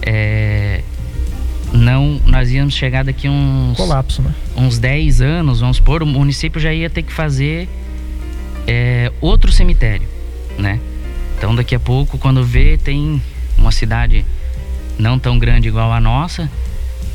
é, 0.01 0.81
não 1.73 2.21
nós 2.25 2.51
íamos 2.51 2.73
chegar 2.73 3.03
daqui 3.03 3.27
uns 3.27 3.75
colapso, 3.75 4.21
né? 4.21 4.33
Uns 4.55 4.77
10 4.77 5.21
anos, 5.21 5.59
vamos 5.59 5.77
supor, 5.77 6.03
o 6.03 6.05
município 6.05 6.61
já 6.61 6.73
ia 6.73 6.89
ter 6.89 7.01
que 7.03 7.11
fazer 7.11 7.67
é, 8.67 9.11
outro 9.19 9.51
cemitério, 9.51 10.07
né? 10.57 10.79
Então 11.37 11.53
daqui 11.55 11.75
a 11.75 11.79
pouco, 11.79 12.17
quando 12.17 12.43
vê, 12.43 12.77
tem 12.77 13.21
uma 13.57 13.71
cidade 13.71 14.25
não 14.97 15.17
tão 15.17 15.37
grande 15.39 15.67
igual 15.67 15.91
a 15.91 15.99
nossa, 15.99 16.49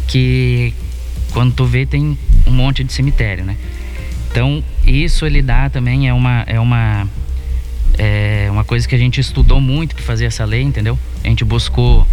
que 0.06 0.74
quando 1.32 1.54
tu 1.54 1.64
vê 1.64 1.86
tem 1.86 2.18
um 2.46 2.50
monte 2.50 2.82
de 2.84 2.92
cemitério, 2.92 3.44
né? 3.44 3.56
Então 4.30 4.62
isso 4.86 5.26
ele 5.26 5.42
dá 5.42 5.68
também 5.68 6.08
é 6.08 6.12
uma 6.12 6.44
é 6.46 6.60
uma 6.60 7.08
é 7.98 8.48
uma 8.50 8.64
coisa 8.64 8.86
que 8.86 8.94
a 8.94 8.98
gente 8.98 9.20
estudou 9.20 9.60
muito 9.60 9.94
para 9.94 10.04
fazer 10.04 10.26
essa 10.26 10.44
lei, 10.44 10.62
entendeu? 10.62 10.98
A 11.24 11.28
gente 11.28 11.44
buscou 11.44 12.06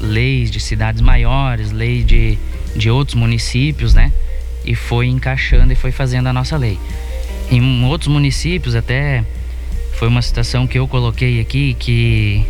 leis 0.00 0.50
de 0.50 0.60
cidades 0.60 1.00
maiores, 1.00 1.70
leis 1.72 2.04
de, 2.04 2.38
de 2.76 2.90
outros 2.90 3.14
municípios, 3.14 3.94
né? 3.94 4.12
E 4.64 4.74
foi 4.74 5.06
encaixando 5.06 5.72
e 5.72 5.76
foi 5.76 5.92
fazendo 5.92 6.26
a 6.26 6.32
nossa 6.32 6.56
lei. 6.56 6.78
Em 7.50 7.84
outros 7.84 8.08
municípios 8.08 8.74
até 8.74 9.24
foi 9.94 10.08
uma 10.08 10.22
situação 10.22 10.66
que 10.66 10.78
eu 10.78 10.88
coloquei 10.88 11.40
aqui 11.40 11.74
que 11.78 12.44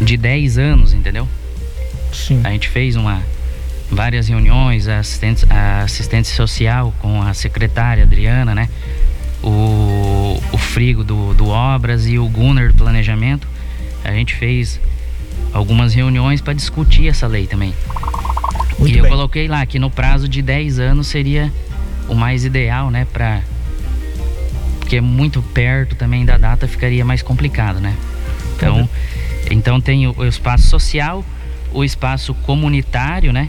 de 0.00 0.16
10 0.16 0.58
anos, 0.58 0.92
entendeu? 0.92 1.28
Sim. 2.12 2.40
A 2.44 2.50
gente 2.50 2.68
fez 2.68 2.96
uma 2.96 3.22
várias 3.94 4.28
reuniões, 4.28 4.88
a 4.88 4.98
assistente, 4.98 5.46
a 5.48 5.82
assistente 5.82 6.28
social 6.28 6.92
com 7.00 7.22
a 7.22 7.32
secretária 7.32 8.04
Adriana, 8.04 8.54
né? 8.54 8.68
O, 9.42 10.40
o 10.52 10.58
Frigo 10.58 11.04
do, 11.04 11.34
do 11.34 11.48
Obras 11.48 12.06
e 12.06 12.18
o 12.18 12.28
Gunner 12.28 12.72
do 12.72 12.74
Planejamento. 12.74 13.46
A 14.04 14.12
gente 14.12 14.34
fez 14.34 14.80
algumas 15.52 15.94
reuniões 15.94 16.40
para 16.40 16.52
discutir 16.52 17.08
essa 17.08 17.26
lei 17.26 17.46
também. 17.46 17.74
Muito 18.78 18.90
e 18.90 19.00
bem. 19.00 19.04
eu 19.04 19.08
coloquei 19.08 19.48
lá 19.48 19.64
que 19.64 19.78
no 19.78 19.90
prazo 19.90 20.28
de 20.28 20.42
10 20.42 20.78
anos 20.78 21.06
seria 21.06 21.52
o 22.08 22.14
mais 22.14 22.44
ideal, 22.44 22.90
né, 22.90 23.06
para 23.10 23.40
porque 24.80 25.00
muito 25.00 25.40
perto 25.40 25.96
também 25.96 26.26
da 26.26 26.36
data 26.36 26.68
ficaria 26.68 27.04
mais 27.04 27.22
complicado, 27.22 27.80
né? 27.80 27.96
Então, 28.54 28.88
então 29.50 29.80
tem 29.80 30.06
o, 30.06 30.14
o 30.14 30.26
espaço 30.26 30.64
social, 30.64 31.24
o 31.72 31.82
espaço 31.82 32.34
comunitário, 32.34 33.32
né? 33.32 33.48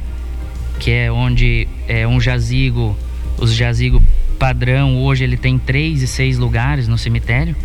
Que 0.79 0.91
é 0.91 1.11
onde 1.11 1.67
é 1.87 2.07
um 2.07 2.19
jazigo, 2.19 2.97
os 3.37 3.53
jazigo 3.53 4.01
padrão 4.37 4.97
hoje 4.97 5.23
ele 5.23 5.37
tem 5.37 5.57
três 5.57 6.01
e 6.01 6.07
seis 6.07 6.37
lugares 6.37 6.87
no 6.87 6.97
cemitério. 6.97 7.55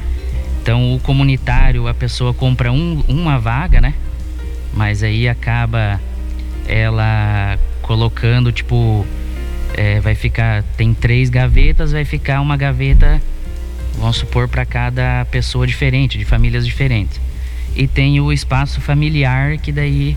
Então 0.62 0.95
o 0.95 1.00
comunitário 1.00 1.88
a 1.88 1.95
pessoa 1.95 2.33
compra 2.33 2.71
um, 2.71 3.02
uma 3.09 3.38
vaga, 3.38 3.81
né? 3.81 3.95
mas 4.73 5.02
aí 5.02 5.29
acaba 5.29 6.00
ela 6.67 7.59
colocando 7.83 8.52
tipo 8.52 9.07
é, 9.75 10.00
vai 10.00 10.14
ficar 10.14 10.62
tem 10.76 10.95
três 10.95 11.29
gavetas 11.29 11.93
vai 11.93 12.05
ficar 12.05 12.40
uma 12.40 12.57
gaveta 12.57 13.21
vamos 13.99 14.17
supor 14.17 14.49
para 14.49 14.64
cada 14.64 15.25
pessoa 15.31 15.67
diferente 15.67 16.19
de 16.19 16.25
famílias 16.25 16.64
diferentes 16.64 17.21
e 17.75 17.87
tem 17.87 18.21
o 18.21 18.33
espaço 18.33 18.81
familiar 18.81 19.59
que 19.59 19.73
daí 19.73 20.17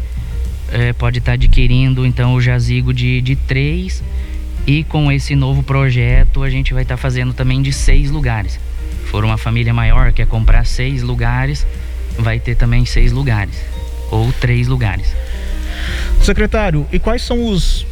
é, 0.72 0.93
pode 0.93 1.20
estar 1.20 1.32
tá 1.32 1.34
adquirindo 1.34 2.05
então 2.05 2.34
o 2.34 2.41
jazigo 2.41 2.93
de, 2.93 3.22
de 3.22 3.36
três 3.36 4.03
e 4.65 4.84
com 4.84 5.12
esse 5.12 5.36
novo 5.36 5.63
projeto 5.63 6.43
a 6.43 6.50
gente 6.50 6.74
vai 6.74 6.84
estar 6.84 6.96
tá 6.96 7.01
fazendo 7.01 7.34
também 7.34 7.62
de 7.62 7.74
seis 7.74 8.10
lugares 8.10 8.60
for 9.05 9.24
uma 9.24 9.38
família 9.38 9.74
maior 9.74 10.12
quer 10.12 10.27
comprar 10.27 10.65
seis 10.65 11.01
lugares 11.01 11.65
vai 12.17 12.39
ter 12.39 12.55
também 12.55 12.86
seis 12.86 13.12
lugares 13.12 13.55
ou 14.12 14.32
três 14.34 14.67
lugares. 14.67 15.08
Secretário, 16.22 16.88
e 16.91 17.00
quais 17.00 17.22
são 17.22 17.50
os 17.50 17.86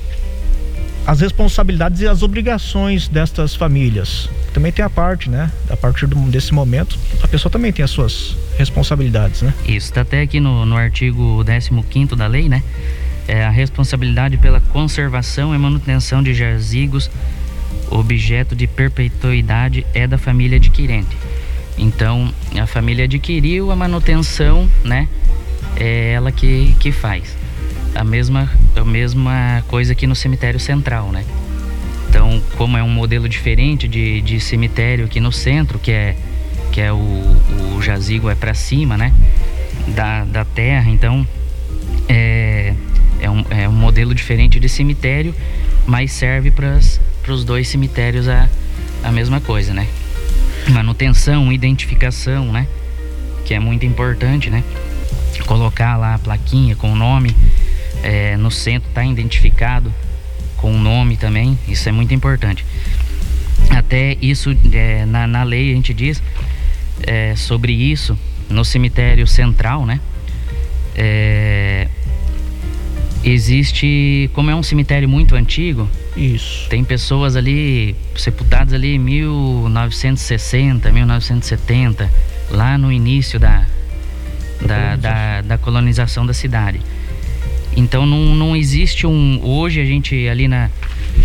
as 1.05 1.19
responsabilidades 1.19 1.99
e 2.01 2.07
as 2.07 2.21
obrigações 2.21 3.07
destas 3.07 3.55
famílias? 3.55 4.29
Também 4.53 4.71
tem 4.71 4.85
a 4.85 4.89
parte, 4.89 5.29
né? 5.29 5.51
A 5.69 5.75
partir 5.75 6.05
desse 6.07 6.53
momento, 6.53 6.97
a 7.23 7.27
pessoa 7.27 7.51
também 7.51 7.73
tem 7.73 7.83
as 7.83 7.89
suas 7.89 8.35
responsabilidades, 8.62 9.41
né? 9.41 9.53
Isso, 9.65 9.88
está 9.88 10.01
até 10.01 10.22
aqui 10.22 10.39
no, 10.39 10.65
no 10.65 10.77
artigo 10.77 11.44
15 11.89 12.15
da 12.15 12.27
lei, 12.27 12.48
né? 12.48 12.63
É 13.27 13.44
a 13.44 13.50
responsabilidade 13.50 14.38
pela 14.38 14.60
conservação 14.60 15.53
e 15.53 15.58
manutenção 15.58 16.24
de 16.24 16.34
jazigos, 16.34 17.10
objeto 17.89 18.56
de 18.56 18.68
perpetuidade 18.68 19.86
é 19.94 20.08
da 20.08 20.18
família 20.18 20.58
adquirente. 20.58 21.18
Então, 21.77 22.34
a 22.60 22.65
família 22.65 23.06
adquiriu 23.06 23.72
a 23.72 23.75
manutenção, 23.75 24.70
né? 24.84 25.08
é 25.75 26.13
ela 26.13 26.32
que, 26.32 26.75
que 26.80 26.91
faz. 26.91 27.36
A 27.94 28.03
mesma, 28.03 28.50
a 28.75 28.86
mesma 28.86 29.63
coisa 29.68 29.94
aqui 29.94 30.08
no 30.08 30.15
cemitério 30.15 30.60
central, 30.60 31.12
né? 31.12 31.25
Então, 32.10 32.41
como 32.58 32.77
é 32.77 32.84
um 32.84 32.89
modelo 32.89 33.27
diferente 33.27 33.88
de, 33.88 34.22
de 34.22 34.39
cemitério 34.39 35.06
aqui 35.06 35.20
no 35.20 35.32
centro, 35.32 35.80
que 35.80 35.91
é, 35.91 36.15
que 36.71 36.81
é 36.81 36.91
o, 36.91 36.97
o 37.75 37.81
jazigo 37.81 38.29
é 38.29 38.35
para 38.35 38.53
cima, 38.53 38.97
né? 38.97 39.13
Da, 39.89 40.23
da 40.25 40.45
terra, 40.45 40.89
então 40.89 41.27
é, 42.07 42.73
é, 43.19 43.29
um, 43.29 43.43
é 43.49 43.67
um 43.67 43.73
modelo 43.73 44.13
diferente 44.13 44.59
de 44.59 44.69
cemitério, 44.69 45.33
mas 45.85 46.11
serve 46.11 46.51
para 46.51 46.79
os 47.27 47.43
dois 47.43 47.67
cemitérios 47.67 48.27
a, 48.27 48.47
a 49.03 49.11
mesma 49.11 49.41
coisa, 49.41 49.73
né? 49.73 49.87
Manutenção, 50.69 51.51
identificação, 51.51 52.51
né? 52.51 52.67
Que 53.45 53.53
é 53.53 53.59
muito 53.59 53.85
importante, 53.85 54.49
né? 54.49 54.63
colocar 55.51 55.97
lá 55.97 56.15
a 56.15 56.19
plaquinha 56.19 56.75
com 56.75 56.91
o 56.91 56.95
nome, 56.95 57.35
é, 58.03 58.37
no 58.37 58.49
centro 58.49 58.89
está 58.89 59.03
identificado 59.05 59.93
com 60.57 60.71
o 60.71 60.79
nome 60.79 61.17
também, 61.17 61.57
isso 61.67 61.87
é 61.89 61.91
muito 61.91 62.13
importante. 62.13 62.65
Até 63.69 64.17
isso, 64.21 64.55
é, 64.71 65.05
na, 65.05 65.27
na 65.27 65.43
lei 65.43 65.71
a 65.71 65.75
gente 65.75 65.93
diz 65.93 66.21
é, 67.05 67.36
sobre 67.36 67.74
isso, 67.74 68.17
no 68.50 68.65
cemitério 68.65 69.25
central, 69.27 69.86
né? 69.86 70.00
É, 70.96 71.88
existe, 73.24 74.29
como 74.34 74.50
é 74.50 74.55
um 74.55 74.63
cemitério 74.63 75.08
muito 75.08 75.36
antigo, 75.36 75.88
isso. 76.15 76.67
Tem 76.70 76.84
pessoas 76.84 77.36
ali 77.36 77.96
sepultadas 78.15 78.74
ali 78.74 78.96
em 78.96 79.00
1960, 79.00 80.91
1970, 80.91 82.12
lá 82.50 82.77
no 82.77 82.91
início 82.91 83.39
da, 83.39 83.65
da, 84.65 84.96
da, 84.96 85.41
da, 85.41 85.58
colonização 85.58 86.25
da 86.25 86.34
cidade. 86.34 86.81
Então 87.75 88.05
não, 88.05 88.36
não 88.36 88.55
existe 88.55 89.08
um. 89.08 89.39
Hoje 89.43 89.79
a 89.79 89.86
gente 89.86 90.27
ali 90.27 90.48
na. 90.48 90.70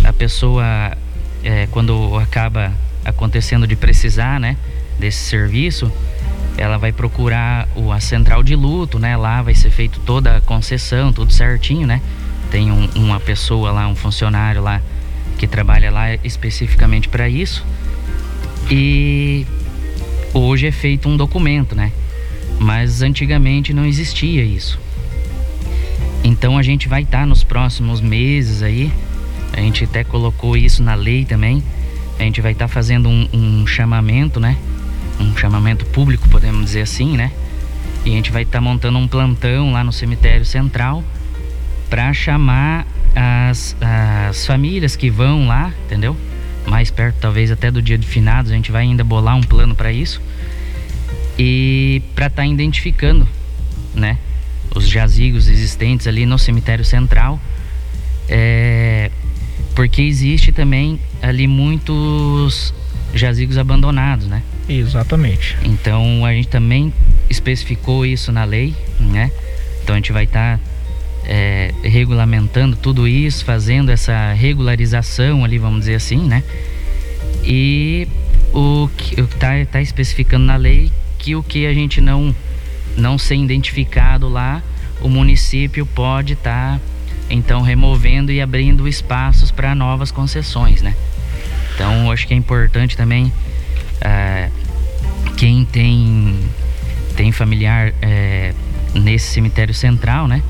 A 0.04 0.12
pessoa, 0.12 0.96
é, 1.42 1.66
quando 1.72 2.16
acaba 2.16 2.72
acontecendo 3.04 3.66
de 3.66 3.74
precisar, 3.74 4.38
né? 4.38 4.56
Desse 4.98 5.24
serviço, 5.24 5.92
ela 6.56 6.78
vai 6.78 6.92
procurar 6.92 7.68
o, 7.76 7.92
a 7.92 8.00
central 8.00 8.42
de 8.42 8.56
luto, 8.56 8.98
né? 8.98 9.16
Lá 9.16 9.42
vai 9.42 9.54
ser 9.54 9.70
feito 9.70 10.00
toda 10.00 10.36
a 10.36 10.40
concessão, 10.40 11.12
tudo 11.12 11.32
certinho, 11.32 11.86
né? 11.86 12.00
tem 12.50 12.70
um, 12.70 12.88
uma 12.94 13.20
pessoa 13.20 13.70
lá, 13.70 13.86
um 13.88 13.94
funcionário 13.94 14.62
lá 14.62 14.80
que 15.38 15.46
trabalha 15.46 15.90
lá 15.90 16.14
especificamente 16.24 17.08
para 17.08 17.28
isso. 17.28 17.64
E 18.70 19.46
hoje 20.32 20.66
é 20.66 20.72
feito 20.72 21.08
um 21.08 21.16
documento, 21.16 21.74
né? 21.74 21.92
Mas 22.58 23.02
antigamente 23.02 23.74
não 23.74 23.84
existia 23.84 24.42
isso. 24.42 24.78
Então 26.24 26.56
a 26.56 26.62
gente 26.62 26.88
vai 26.88 27.02
estar 27.02 27.20
tá 27.20 27.26
nos 27.26 27.44
próximos 27.44 28.00
meses 28.00 28.62
aí, 28.62 28.90
a 29.52 29.60
gente 29.60 29.84
até 29.84 30.02
colocou 30.02 30.56
isso 30.56 30.82
na 30.82 30.94
lei 30.94 31.24
também. 31.24 31.62
A 32.18 32.22
gente 32.22 32.40
vai 32.40 32.52
estar 32.52 32.66
tá 32.66 32.72
fazendo 32.72 33.08
um, 33.08 33.28
um, 33.32 33.66
chamamento, 33.66 34.40
né? 34.40 34.56
Um 35.18 35.36
chamamento 35.36 35.84
público, 35.86 36.28
podemos 36.28 36.66
dizer 36.66 36.82
assim, 36.82 37.16
né? 37.16 37.32
E 38.04 38.10
a 38.10 38.12
gente 38.12 38.30
vai 38.30 38.42
estar 38.42 38.58
tá 38.58 38.62
montando 38.62 38.98
um 38.98 39.08
plantão 39.08 39.72
lá 39.72 39.82
no 39.82 39.92
cemitério 39.92 40.44
central 40.44 41.02
para 41.88 42.12
chamar 42.12 42.86
as, 43.14 43.76
as 43.80 44.46
famílias 44.46 44.94
que 44.94 45.10
vão 45.10 45.46
lá, 45.46 45.72
entendeu? 45.86 46.16
Mais 46.66 46.90
perto, 46.90 47.16
talvez 47.20 47.50
até 47.50 47.70
do 47.70 47.80
dia 47.80 47.96
de 47.96 48.06
finados, 48.06 48.52
a 48.52 48.54
gente 48.54 48.70
vai 48.70 48.82
ainda 48.82 49.02
bolar 49.02 49.36
um 49.36 49.42
plano 49.42 49.74
para 49.74 49.92
isso. 49.92 50.20
E 51.38 52.02
para 52.14 52.26
estar 52.26 52.42
tá 52.42 52.46
identificando, 52.46 53.26
né? 53.94 54.18
Os 54.74 54.88
jazigos 54.88 55.48
existentes 55.48 56.06
ali 56.06 56.26
no 56.26 56.38
cemitério 56.38 56.84
central. 56.84 57.40
É, 58.28 59.10
porque 59.74 60.02
existe 60.02 60.52
também 60.52 60.98
ali 61.22 61.46
muitos 61.46 62.74
jazigos 63.14 63.58
abandonados, 63.58 64.26
né? 64.26 64.42
Exatamente. 64.68 65.56
Então 65.62 66.24
a 66.24 66.32
gente 66.32 66.48
também 66.48 66.92
especificou 67.30 68.04
isso 68.04 68.32
na 68.32 68.44
lei, 68.44 68.74
né? 68.98 69.30
Então 69.82 69.94
a 69.94 69.98
gente 69.98 70.12
vai 70.12 70.24
estar 70.24 70.58
tá 70.58 70.64
é, 71.24 71.72
regulamentando 71.82 72.76
tudo 72.76 73.06
isso, 73.06 73.44
fazendo 73.44 73.90
essa 73.90 74.32
regularização 74.32 75.44
ali, 75.44 75.58
vamos 75.58 75.80
dizer 75.80 75.94
assim, 75.94 76.18
né? 76.18 76.42
E 77.44 78.08
o 78.52 78.88
que 78.96 79.20
está 79.20 79.64
tá 79.70 79.80
especificando 79.80 80.44
na 80.44 80.56
lei 80.56 80.90
que 81.18 81.34
o 81.36 81.42
que 81.42 81.66
a 81.66 81.74
gente 81.74 82.00
não 82.00 82.34
não 82.96 83.18
ser 83.18 83.36
identificado 83.36 84.28
lá, 84.28 84.62
o 85.02 85.08
município 85.08 85.84
pode 85.84 86.32
estar 86.32 86.78
tá, 86.78 86.80
então 87.28 87.60
removendo 87.60 88.32
e 88.32 88.40
abrindo 88.40 88.88
espaços 88.88 89.50
para 89.50 89.74
novas 89.74 90.10
concessões, 90.10 90.80
né? 90.80 90.94
Então 91.74 92.10
acho 92.10 92.26
que 92.26 92.32
é 92.32 92.36
importante 92.36 92.96
também 92.96 93.30
é, 94.00 94.50
quem 95.36 95.64
tem 95.64 96.38
tem 97.16 97.32
familiar 97.32 97.94
é, 98.02 98.52
nesse 98.94 99.30
cemitério 99.32 99.72
central, 99.72 100.28
né? 100.28 100.42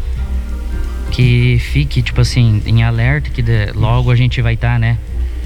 que 1.11 1.59
fique, 1.59 2.03
tipo 2.03 2.21
assim, 2.21 2.63
em 2.67 2.83
alerta, 2.83 3.31
que 3.31 3.43
de, 3.43 3.73
logo 3.75 4.11
a 4.11 4.17
gente 4.17 4.43
vai 4.43 4.55
estar, 4.55 4.75
tá, 4.75 4.79
né? 4.79 4.99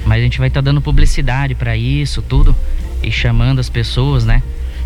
Mas 0.05 0.19
a 0.19 0.23
gente 0.23 0.39
vai 0.39 0.49
estar 0.49 0.61
tá 0.61 0.65
dando 0.65 0.81
publicidade 0.81 1.55
para 1.55 1.77
isso, 1.77 2.23
tudo, 2.23 2.57
e 3.03 3.11
chamando 3.11 3.59
as 3.61 3.69
pessoas, 3.69 4.25
né? 4.25 4.43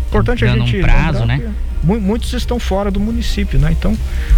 Importante 0.07 0.45
dando 0.45 0.63
a 0.63 0.65
gente 0.65 0.77
um 0.77 0.81
prazo, 0.81 1.25
né? 1.25 1.51
Muitos 1.85 2.33
estão 2.33 2.59
fora 2.59 2.89
do 2.89 2.99
município, 2.99 3.59
né? 3.59 3.71
Então, 3.71 3.95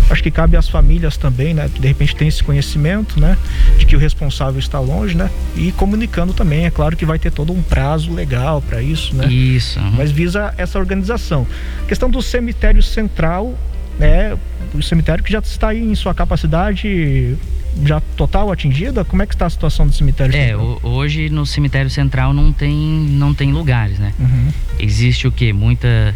acho 0.09 0.21
que 0.21 0.29
cabe 0.29 0.57
às 0.57 0.67
famílias 0.67 1.15
também, 1.15 1.53
né? 1.53 1.69
Que 1.73 1.79
de 1.79 1.87
repente 1.87 2.15
tem 2.15 2.27
esse 2.27 2.43
conhecimento, 2.43 3.19
né? 3.19 3.37
De 3.77 3.85
que 3.85 3.95
o 3.95 3.99
responsável 3.99 4.59
está 4.59 4.79
longe, 4.79 5.15
né? 5.15 5.29
E 5.55 5.71
comunicando 5.71 6.33
também, 6.33 6.65
é 6.65 6.71
claro 6.71 6.95
que 6.97 7.05
vai 7.05 7.17
ter 7.17 7.31
todo 7.31 7.53
um 7.53 7.61
prazo 7.61 8.13
legal 8.13 8.61
para 8.61 8.81
isso, 8.81 9.15
né? 9.15 9.27
Isso. 9.27 9.79
Mas 9.95 10.11
visa 10.11 10.53
essa 10.57 10.77
organização. 10.77 11.47
A 11.83 11.85
questão 11.85 12.09
do 12.09 12.21
cemitério 12.21 12.83
central, 12.83 13.57
né? 13.97 14.37
O 14.73 14.81
cemitério 14.83 15.23
que 15.23 15.31
já 15.31 15.39
está 15.39 15.69
aí 15.69 15.81
em 15.81 15.95
sua 15.95 16.13
capacidade 16.13 17.37
já 17.85 17.99
total 18.15 18.51
atingida? 18.51 19.03
Como 19.05 19.21
é 19.21 19.25
que 19.25 19.35
está 19.35 19.45
a 19.45 19.49
situação 19.49 19.87
do 19.87 19.93
cemitério 19.93 20.35
é, 20.35 20.47
central? 20.47 20.81
É, 20.83 20.87
hoje 20.87 21.29
no 21.29 21.45
cemitério 21.45 21.89
central 21.89 22.33
não 22.33 22.51
tem, 22.51 22.73
não 22.73 23.33
tem 23.33 23.51
lugares, 23.51 23.99
né? 23.99 24.13
Uhum. 24.19 24.49
Existe 24.79 25.27
o 25.27 25.31
que? 25.31 25.53
Muita... 25.53 26.15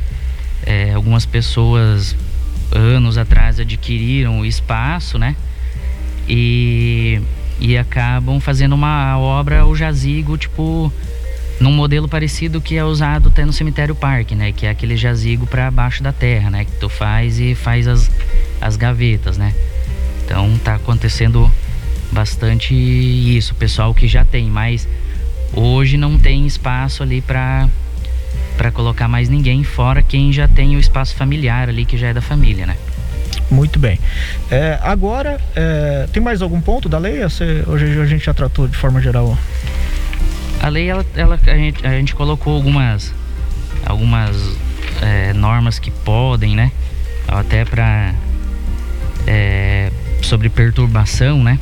É, 0.65 0.93
algumas 0.93 1.25
pessoas 1.25 2.15
anos 2.71 3.17
atrás 3.17 3.59
adquiriram 3.59 4.39
o 4.39 4.45
espaço, 4.45 5.17
né? 5.17 5.35
E, 6.27 7.21
e 7.59 7.77
acabam 7.77 8.39
fazendo 8.39 8.73
uma 8.73 9.17
obra, 9.17 9.65
o 9.65 9.75
jazigo, 9.75 10.37
tipo 10.37 10.91
num 11.59 11.71
modelo 11.71 12.07
parecido 12.07 12.59
que 12.59 12.75
é 12.75 12.83
usado 12.83 13.29
até 13.29 13.45
no 13.45 13.53
cemitério 13.53 13.93
parque, 13.93 14.33
né? 14.33 14.51
Que 14.51 14.65
é 14.65 14.69
aquele 14.71 14.97
jazigo 14.97 15.45
para 15.45 15.69
baixo 15.69 16.01
da 16.01 16.11
terra, 16.11 16.49
né? 16.49 16.65
Que 16.65 16.71
tu 16.71 16.89
faz 16.89 17.39
e 17.39 17.53
faz 17.53 17.87
as, 17.87 18.09
as 18.59 18.75
gavetas, 18.75 19.37
né? 19.37 19.53
Então 20.25 20.57
tá 20.63 20.75
acontecendo 20.75 21.51
bastante 22.11 22.73
isso, 22.73 23.53
pessoal 23.55 23.93
que 23.93 24.07
já 24.07 24.25
tem, 24.25 24.49
mas 24.49 24.87
hoje 25.53 25.97
não 25.97 26.17
tem 26.17 26.47
espaço 26.47 27.03
ali 27.03 27.21
para 27.21 27.69
para 28.61 28.71
colocar 28.71 29.07
mais 29.07 29.27
ninguém 29.27 29.63
fora 29.63 30.03
quem 30.03 30.31
já 30.31 30.47
tem 30.47 30.75
o 30.75 30.79
espaço 30.79 31.15
familiar 31.15 31.67
ali 31.67 31.83
que 31.83 31.97
já 31.97 32.09
é 32.09 32.13
da 32.13 32.21
família, 32.21 32.67
né? 32.67 32.77
Muito 33.49 33.79
bem. 33.79 33.99
É, 34.51 34.77
agora, 34.83 35.41
é, 35.55 36.07
tem 36.13 36.21
mais 36.21 36.43
algum 36.43 36.61
ponto 36.61 36.87
da 36.87 36.99
lei? 36.99 37.25
Hoje 37.25 37.99
a 37.99 38.05
gente 38.05 38.23
já 38.23 38.35
tratou 38.35 38.67
de 38.67 38.77
forma 38.77 39.01
geral 39.01 39.35
a 40.61 40.69
lei, 40.69 40.87
ela, 40.87 41.03
ela 41.15 41.39
a, 41.43 41.55
gente, 41.55 41.87
a 41.87 41.89
gente 41.89 42.13
colocou 42.13 42.53
algumas, 42.53 43.11
algumas 43.83 44.37
é, 45.01 45.33
normas 45.33 45.79
que 45.79 45.89
podem, 45.89 46.55
né? 46.55 46.71
Até 47.27 47.65
para 47.65 48.13
é, 49.25 49.91
sobre 50.21 50.49
perturbação, 50.49 51.43
né? 51.43 51.57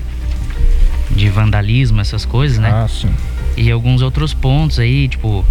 De 1.10 1.30
vandalismo, 1.30 2.02
essas 2.02 2.26
coisas, 2.26 2.58
né? 2.58 2.70
Ah, 2.74 2.90
sim. 2.90 3.10
E 3.56 3.72
alguns 3.72 4.02
outros 4.02 4.34
pontos 4.34 4.80
aí, 4.80 5.08
tipo, 5.08 5.46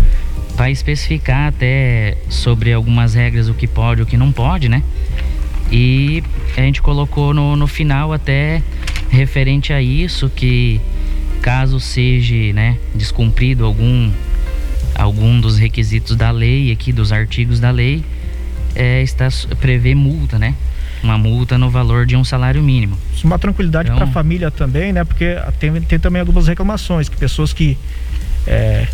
para 0.59 0.73
especificar 0.73 1.47
até 1.47 2.19
sobre 2.29 2.73
algumas 2.73 3.15
regras 3.15 3.49
o 3.49 3.55
que 3.55 3.69
pode 3.69 4.01
e 4.01 4.03
o 4.03 4.07
que 4.07 4.17
não 4.17 4.33
pode, 4.33 4.69
né? 4.69 4.83
E 5.71 6.21
a 6.57 6.61
gente 6.63 6.83
colocou 6.83 7.33
no, 7.33 7.55
no 7.55 7.69
final 7.69 8.13
até 8.13 8.61
referente 9.09 9.73
a 9.73 9.81
isso 9.81 10.29
que 10.29 10.81
caso 11.41 11.79
seja 11.79 12.53
né, 12.53 12.77
descumprido 12.93 13.65
algum, 13.65 14.11
algum 14.97 15.41
dos 15.41 15.57
requisitos 15.57 16.17
da 16.17 16.33
lei 16.33 16.73
aqui, 16.73 16.93
dos 16.93 17.13
artigos 17.13 17.61
da 17.61 17.71
lei, 17.71 18.05
é, 18.75 19.01
está 19.01 19.29
prevê 19.61 19.95
multa, 19.95 20.41
né? 20.41 20.57
Uma 21.05 21.17
multa 21.17 21.57
no 21.57 21.71
valor 21.71 22.05
de 22.05 22.17
um 22.17 22.25
salário 22.25 22.61
mínimo. 22.61 22.99
Uma 23.23 23.39
tranquilidade 23.39 23.91
então, 23.91 23.99
para 23.99 24.09
a 24.09 24.11
família 24.11 24.51
também, 24.51 24.93
né? 24.93 25.05
Porque 25.05 25.37
tem, 25.61 25.73
tem 25.83 26.01
também 26.01 26.19
algumas 26.19 26.49
reclamações 26.49 27.09
que 27.09 27.17
pessoas 27.17 27.53
que 27.53 27.79
é, 28.45 28.89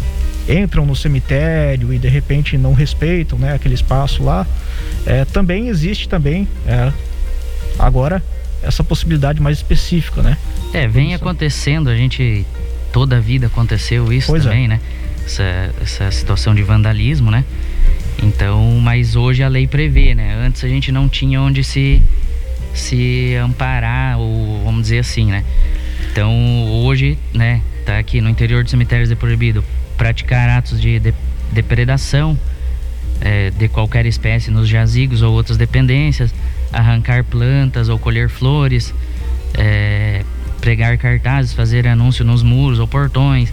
entram 0.48 0.84
no 0.84 0.94
cemitério 0.94 1.92
e 1.92 1.98
de 1.98 2.08
repente 2.08 2.56
não 2.56 2.74
respeitam, 2.74 3.38
né? 3.38 3.54
Aquele 3.54 3.74
espaço 3.74 4.22
lá, 4.22 4.46
é, 5.06 5.24
também 5.24 5.68
existe 5.68 6.08
também 6.08 6.46
é, 6.66 6.92
agora 7.78 8.22
essa 8.62 8.82
possibilidade 8.82 9.40
mais 9.40 9.58
específica, 9.58 10.22
né? 10.22 10.36
É, 10.72 10.86
vem 10.88 11.14
acontecendo, 11.14 11.88
a 11.88 11.96
gente 11.96 12.46
toda 12.92 13.16
a 13.16 13.20
vida 13.20 13.46
aconteceu 13.46 14.12
isso 14.12 14.28
pois 14.28 14.44
é. 14.44 14.48
também, 14.48 14.64
é. 14.64 14.68
né? 14.68 14.80
Essa, 15.24 15.74
essa 15.80 16.10
situação 16.10 16.54
de 16.54 16.62
vandalismo, 16.62 17.30
né? 17.30 17.44
Então, 18.22 18.78
mas 18.80 19.16
hoje 19.16 19.42
a 19.42 19.48
lei 19.48 19.66
prevê, 19.66 20.14
né? 20.14 20.34
Antes 20.46 20.62
a 20.64 20.68
gente 20.68 20.92
não 20.92 21.08
tinha 21.08 21.40
onde 21.40 21.64
se 21.64 22.02
se 22.74 23.36
amparar 23.36 24.18
ou 24.18 24.62
vamos 24.64 24.82
dizer 24.82 24.98
assim, 24.98 25.26
né? 25.26 25.44
Então, 26.10 26.84
hoje, 26.84 27.16
né, 27.32 27.60
tá 27.86 27.98
aqui 27.98 28.20
no 28.20 28.28
interior 28.28 28.62
dos 28.62 28.70
cemitérios 28.70 29.10
é 29.10 29.14
proibido 29.14 29.64
praticar 29.96 30.48
atos 30.48 30.80
de, 30.80 30.98
de 30.98 31.14
depredação 31.52 32.38
é, 33.20 33.50
de 33.50 33.68
qualquer 33.68 34.06
espécie 34.06 34.50
nos 34.50 34.68
jazigos 34.68 35.22
ou 35.22 35.32
outras 35.32 35.56
dependências, 35.56 36.34
arrancar 36.72 37.24
plantas 37.24 37.88
ou 37.88 37.98
colher 37.98 38.28
flores, 38.28 38.94
é, 39.54 40.24
pregar 40.60 40.96
cartazes, 40.98 41.52
fazer 41.52 41.86
anúncio 41.86 42.24
nos 42.24 42.42
muros 42.42 42.78
ou 42.78 42.86
portões, 42.86 43.52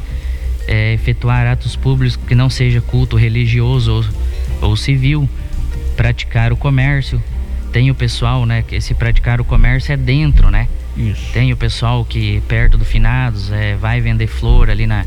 é, 0.68 0.94
efetuar 0.94 1.48
atos 1.48 1.76
públicos 1.76 2.18
que 2.28 2.36
não 2.36 2.50
seja 2.50 2.82
culto 2.82 3.16
religioso 3.16 4.06
ou, 4.62 4.70
ou 4.70 4.78
civil, 4.78 5.30
praticar 5.96 6.52
o 6.52 6.58
comércio. 6.58 7.22
Tem 7.72 7.90
o 7.90 7.96
pessoal, 7.96 8.46
né, 8.46 8.64
que 8.68 8.80
se 8.82 8.94
praticar 8.94 9.40
o 9.40 9.46
comércio 9.46 9.94
é 9.94 9.98
dentro, 9.98 10.50
né? 10.50 10.68
Isso. 10.98 11.32
Tem 11.32 11.54
o 11.54 11.58
pessoal 11.58 12.04
que 12.04 12.42
perto 12.42 12.78
do 12.78 12.84
finados 12.84 13.50
é, 13.50 13.76
vai 13.76 14.02
vender 14.02 14.28
flor 14.28 14.70
ali 14.70 14.86
na, 14.86 15.06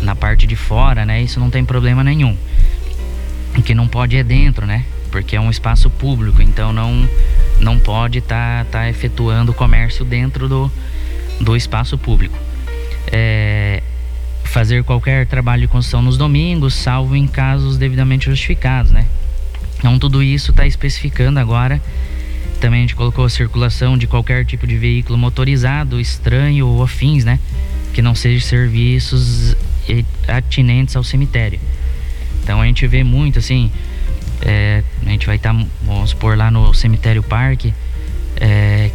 na 0.00 0.14
parte 0.14 0.46
de 0.46 0.56
fora, 0.56 1.04
né? 1.04 1.22
Isso 1.22 1.40
não 1.40 1.50
tem 1.50 1.64
problema 1.64 2.04
nenhum. 2.04 2.36
O 3.56 3.62
que 3.62 3.74
não 3.74 3.88
pode 3.88 4.16
é 4.16 4.22
dentro, 4.22 4.66
né? 4.66 4.84
Porque 5.10 5.36
é 5.36 5.40
um 5.40 5.50
espaço 5.50 5.90
público, 5.90 6.42
então 6.42 6.72
não 6.72 7.08
não 7.60 7.78
pode 7.78 8.18
estar 8.18 8.64
tá, 8.66 8.70
tá 8.82 8.88
efetuando 8.88 9.52
comércio 9.52 10.04
dentro 10.04 10.48
do, 10.48 10.70
do 11.40 11.56
espaço 11.56 11.98
público. 11.98 12.38
É, 13.10 13.82
fazer 14.44 14.84
qualquer 14.84 15.26
trabalho 15.26 15.62
de 15.62 15.68
construção 15.68 16.00
nos 16.02 16.16
domingos, 16.16 16.74
salvo 16.74 17.16
em 17.16 17.26
casos 17.26 17.76
devidamente 17.76 18.26
justificados, 18.26 18.92
né? 18.92 19.06
Então 19.78 19.98
tudo 19.98 20.22
isso 20.22 20.50
está 20.50 20.66
especificando 20.66 21.38
agora 21.38 21.80
Também 22.60 22.80
a 22.80 22.82
gente 22.82 22.96
colocou 22.96 23.24
a 23.24 23.30
circulação 23.30 23.96
de 23.96 24.08
qualquer 24.08 24.44
tipo 24.44 24.66
de 24.66 24.76
veículo 24.76 25.16
motorizado, 25.16 26.00
estranho 26.00 26.66
ou 26.66 26.82
afins, 26.82 27.24
né? 27.24 27.38
Que 27.92 28.02
não 28.02 28.14
seja 28.14 28.44
serviços 28.44 29.56
atinentes 30.26 30.96
ao 30.96 31.04
cemitério. 31.04 31.60
Então 32.42 32.60
a 32.60 32.66
gente 32.66 32.86
vê 32.86 33.04
muito 33.04 33.38
assim, 33.38 33.70
é, 34.42 34.82
a 35.04 35.10
gente 35.10 35.26
vai 35.26 35.36
estar, 35.36 35.54
tá, 35.54 35.66
vamos 35.82 36.10
supor, 36.10 36.36
lá 36.36 36.50
no 36.50 36.72
cemitério 36.72 37.22
parque, 37.22 37.74
é, 38.40 38.90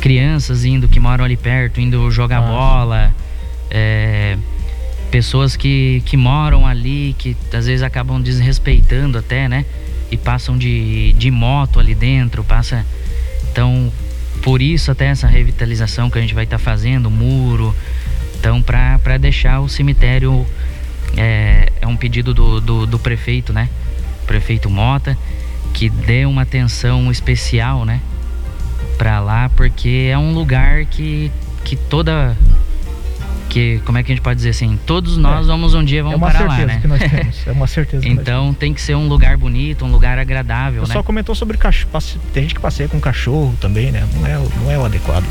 crianças 0.00 0.64
indo 0.64 0.88
que 0.88 0.98
moram 0.98 1.24
ali 1.24 1.36
perto, 1.36 1.80
indo 1.80 2.10
jogar 2.10 2.38
ah. 2.38 2.42
bola, 2.42 3.14
é, 3.70 4.36
pessoas 5.10 5.56
que, 5.56 6.02
que 6.06 6.16
moram 6.16 6.66
ali, 6.66 7.14
que 7.18 7.36
às 7.52 7.66
vezes 7.66 7.82
acabam 7.82 8.20
desrespeitando 8.20 9.18
até, 9.18 9.48
né? 9.48 9.64
E 10.10 10.16
passam 10.16 10.56
de, 10.56 11.12
de 11.14 11.30
moto 11.30 11.78
ali 11.78 11.94
dentro, 11.94 12.42
passa. 12.42 12.84
Então, 13.50 13.92
por 14.42 14.62
isso 14.62 14.90
até 14.90 15.06
essa 15.06 15.26
revitalização 15.26 16.08
que 16.08 16.18
a 16.18 16.20
gente 16.20 16.34
vai 16.34 16.44
estar 16.44 16.58
tá 16.58 16.64
fazendo, 16.64 17.10
muro. 17.10 17.74
Então, 18.38 18.62
para 18.62 19.16
deixar 19.18 19.60
o 19.60 19.68
cemitério 19.68 20.46
é, 21.16 21.72
é 21.80 21.86
um 21.86 21.96
pedido 21.96 22.32
do, 22.32 22.60
do, 22.60 22.86
do 22.86 22.98
prefeito, 22.98 23.52
né? 23.52 23.68
Prefeito 24.26 24.70
Mota, 24.70 25.16
que 25.72 25.88
dê 25.88 26.24
uma 26.24 26.42
atenção 26.42 27.10
especial, 27.10 27.84
né? 27.84 28.00
Para 28.96 29.20
lá, 29.20 29.48
porque 29.48 30.08
é 30.10 30.18
um 30.18 30.32
lugar 30.34 30.84
que, 30.86 31.30
que 31.64 31.76
toda 31.76 32.36
que 33.48 33.80
como 33.84 33.96
é 33.96 34.02
que 34.02 34.12
a 34.12 34.14
gente 34.14 34.22
pode 34.22 34.36
dizer 34.36 34.50
assim 34.50 34.78
todos 34.84 35.16
nós 35.16 35.46
é. 35.46 35.48
vamos 35.48 35.72
um 35.72 35.82
dia 35.82 36.02
vamos 36.02 36.20
é 36.20 36.30
para 36.30 36.44
lá 36.44 36.58
né 36.66 36.78
que 36.82 36.86
nós 36.86 37.00
temos, 37.00 37.46
é 37.46 37.52
uma 37.52 37.66
certeza 37.66 38.04
então 38.06 38.52
tem 38.52 38.74
que 38.74 38.80
ser 38.80 38.94
um 38.94 39.08
lugar 39.08 39.38
bonito 39.38 39.86
um 39.86 39.90
lugar 39.90 40.18
agradável 40.18 40.82
o 40.82 40.86
né 40.86 40.92
só 40.92 41.02
comentou 41.02 41.34
sobre 41.34 41.56
cachorro 41.56 42.02
tem 42.34 42.42
gente 42.42 42.54
que 42.54 42.60
passeia 42.60 42.90
com 42.90 43.00
cachorro 43.00 43.56
também 43.58 43.90
né 43.90 44.06
não 44.14 44.26
é 44.26 44.38
não 44.62 44.70
é 44.70 44.78
o 44.78 44.84
adequado 44.84 45.24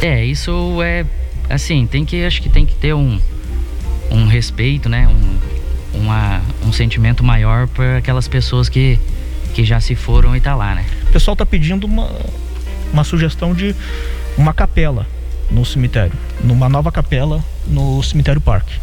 é 0.00 0.24
isso 0.24 0.82
é 0.82 1.04
assim 1.52 1.86
tem 1.86 2.04
que 2.04 2.24
acho 2.24 2.40
que 2.40 2.48
tem 2.48 2.64
que 2.64 2.74
ter 2.74 2.94
um 2.94 3.20
um 4.10 4.26
respeito, 4.26 4.88
né? 4.88 5.08
Um, 5.08 6.00
uma, 6.00 6.40
um 6.64 6.72
sentimento 6.72 7.22
maior 7.24 7.66
para 7.68 7.98
aquelas 7.98 8.28
pessoas 8.28 8.68
que, 8.68 8.98
que 9.54 9.64
já 9.64 9.80
se 9.80 9.94
foram 9.94 10.36
e 10.36 10.40
tá 10.40 10.54
lá, 10.54 10.74
né? 10.74 10.84
O 11.08 11.12
pessoal 11.12 11.36
tá 11.36 11.46
pedindo 11.46 11.86
uma, 11.86 12.10
uma 12.92 13.04
sugestão 13.04 13.54
de 13.54 13.74
uma 14.36 14.52
capela 14.52 15.06
no 15.50 15.64
cemitério, 15.64 16.12
numa 16.42 16.68
nova 16.68 16.90
capela 16.90 17.44
no 17.66 18.02
cemitério 18.02 18.40
parque. 18.40 18.74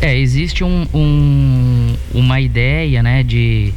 É, 0.00 0.16
existe 0.16 0.62
um, 0.62 0.86
um, 0.92 1.96
uma 2.14 2.40
ideia, 2.40 3.02
né, 3.02 3.22
de 3.22 3.72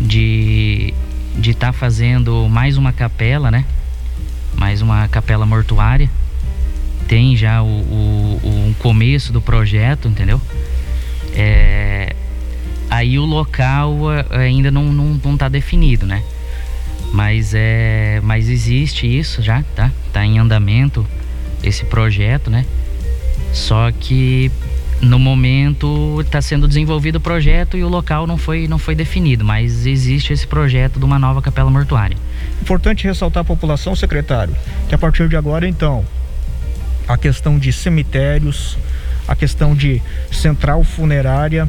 de 0.00 0.94
de 1.36 1.50
estar 1.50 1.68
tá 1.68 1.72
fazendo 1.72 2.48
mais 2.48 2.76
uma 2.76 2.92
capela, 2.92 3.50
né? 3.50 3.64
Mais 4.56 4.82
uma 4.82 5.06
capela 5.08 5.46
mortuária 5.46 6.10
tem 7.10 7.34
já 7.34 7.60
o, 7.60 7.66
o, 7.66 8.40
o 8.70 8.74
começo 8.78 9.32
do 9.32 9.42
projeto, 9.42 10.06
entendeu? 10.06 10.40
É, 11.34 12.14
aí 12.88 13.18
o 13.18 13.24
local 13.24 14.02
ainda 14.30 14.70
não, 14.70 14.92
não, 14.92 15.20
não 15.24 15.36
tá 15.36 15.48
definido, 15.48 16.06
né? 16.06 16.22
Mas 17.12 17.52
é, 17.52 18.20
mas 18.22 18.48
existe 18.48 19.08
isso 19.08 19.42
já, 19.42 19.64
tá? 19.74 19.90
Tá 20.12 20.24
em 20.24 20.38
andamento 20.38 21.04
esse 21.64 21.84
projeto, 21.84 22.48
né? 22.48 22.64
Só 23.52 23.90
que 23.90 24.48
no 25.02 25.18
momento 25.18 26.20
está 26.20 26.40
sendo 26.40 26.68
desenvolvido 26.68 27.16
o 27.16 27.20
projeto 27.20 27.76
e 27.76 27.82
o 27.82 27.88
local 27.88 28.24
não 28.24 28.38
foi, 28.38 28.68
não 28.68 28.78
foi 28.78 28.94
definido, 28.94 29.44
mas 29.44 29.84
existe 29.84 30.32
esse 30.32 30.46
projeto 30.46 31.00
de 31.00 31.04
uma 31.04 31.18
nova 31.18 31.42
capela 31.42 31.70
mortuária. 31.70 32.16
Importante 32.62 33.02
ressaltar 33.02 33.40
a 33.40 33.44
população, 33.44 33.96
secretário, 33.96 34.54
que 34.88 34.94
a 34.94 34.98
partir 34.98 35.28
de 35.28 35.34
agora, 35.34 35.66
então, 35.66 36.04
a 37.12 37.18
questão 37.18 37.58
de 37.58 37.72
cemitérios, 37.72 38.78
a 39.26 39.34
questão 39.34 39.74
de 39.74 40.00
central 40.30 40.84
funerária 40.84 41.68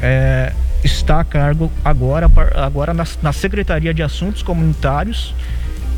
é, 0.00 0.52
está 0.82 1.20
a 1.20 1.24
cargo 1.24 1.70
agora, 1.84 2.28
agora 2.56 2.92
na, 2.92 3.06
na 3.22 3.32
Secretaria 3.32 3.94
de 3.94 4.02
Assuntos 4.02 4.42
Comunitários. 4.42 5.34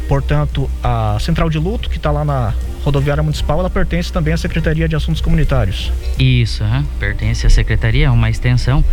Portanto, 0.07 0.71
a 0.83 1.17
central 1.19 1.49
de 1.49 1.59
luto, 1.59 1.89
que 1.89 1.97
está 1.97 2.11
lá 2.11 2.27
na 2.27 2.53
rodoviária 2.83 3.23
municipal, 3.23 3.59
ela 3.59 3.71
pertence 3.71 4.13
também 4.13 4.35
à 4.35 4.37
Secretaria 4.37 4.87
de 4.87 4.95
Assuntos 4.95 5.23
Comunitários. 5.23 5.91
Isso, 6.19 6.63
uhum. 6.63 6.85
pertence 7.01 7.47
à 7.47 7.51
Secretaria, 7.51 8.07
é 8.07 8.11
uma 8.11 8.29
extensão. 8.29 8.85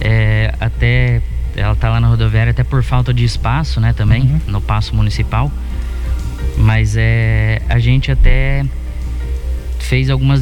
É, 0.00 0.54
até 0.60 1.20
ela 1.56 1.72
está 1.72 1.90
lá 1.90 1.98
na 1.98 2.06
rodoviária 2.06 2.52
até 2.52 2.62
por 2.62 2.84
falta 2.84 3.12
de 3.12 3.24
espaço, 3.24 3.80
né, 3.80 3.92
também, 3.92 4.22
uhum. 4.22 4.40
no 4.46 4.60
passo 4.60 4.94
municipal. 4.94 5.50
Mas 6.56 6.94
é, 6.96 7.60
a 7.68 7.80
gente 7.80 8.12
até 8.12 8.64
fez 9.84 10.10
algumas 10.10 10.40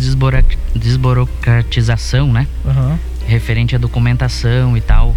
desburocratização, 0.74 2.32
né? 2.32 2.46
Uhum. 2.64 2.98
Referente 3.26 3.74
à 3.74 3.78
documentação 3.78 4.76
e 4.76 4.80
tal. 4.80 5.16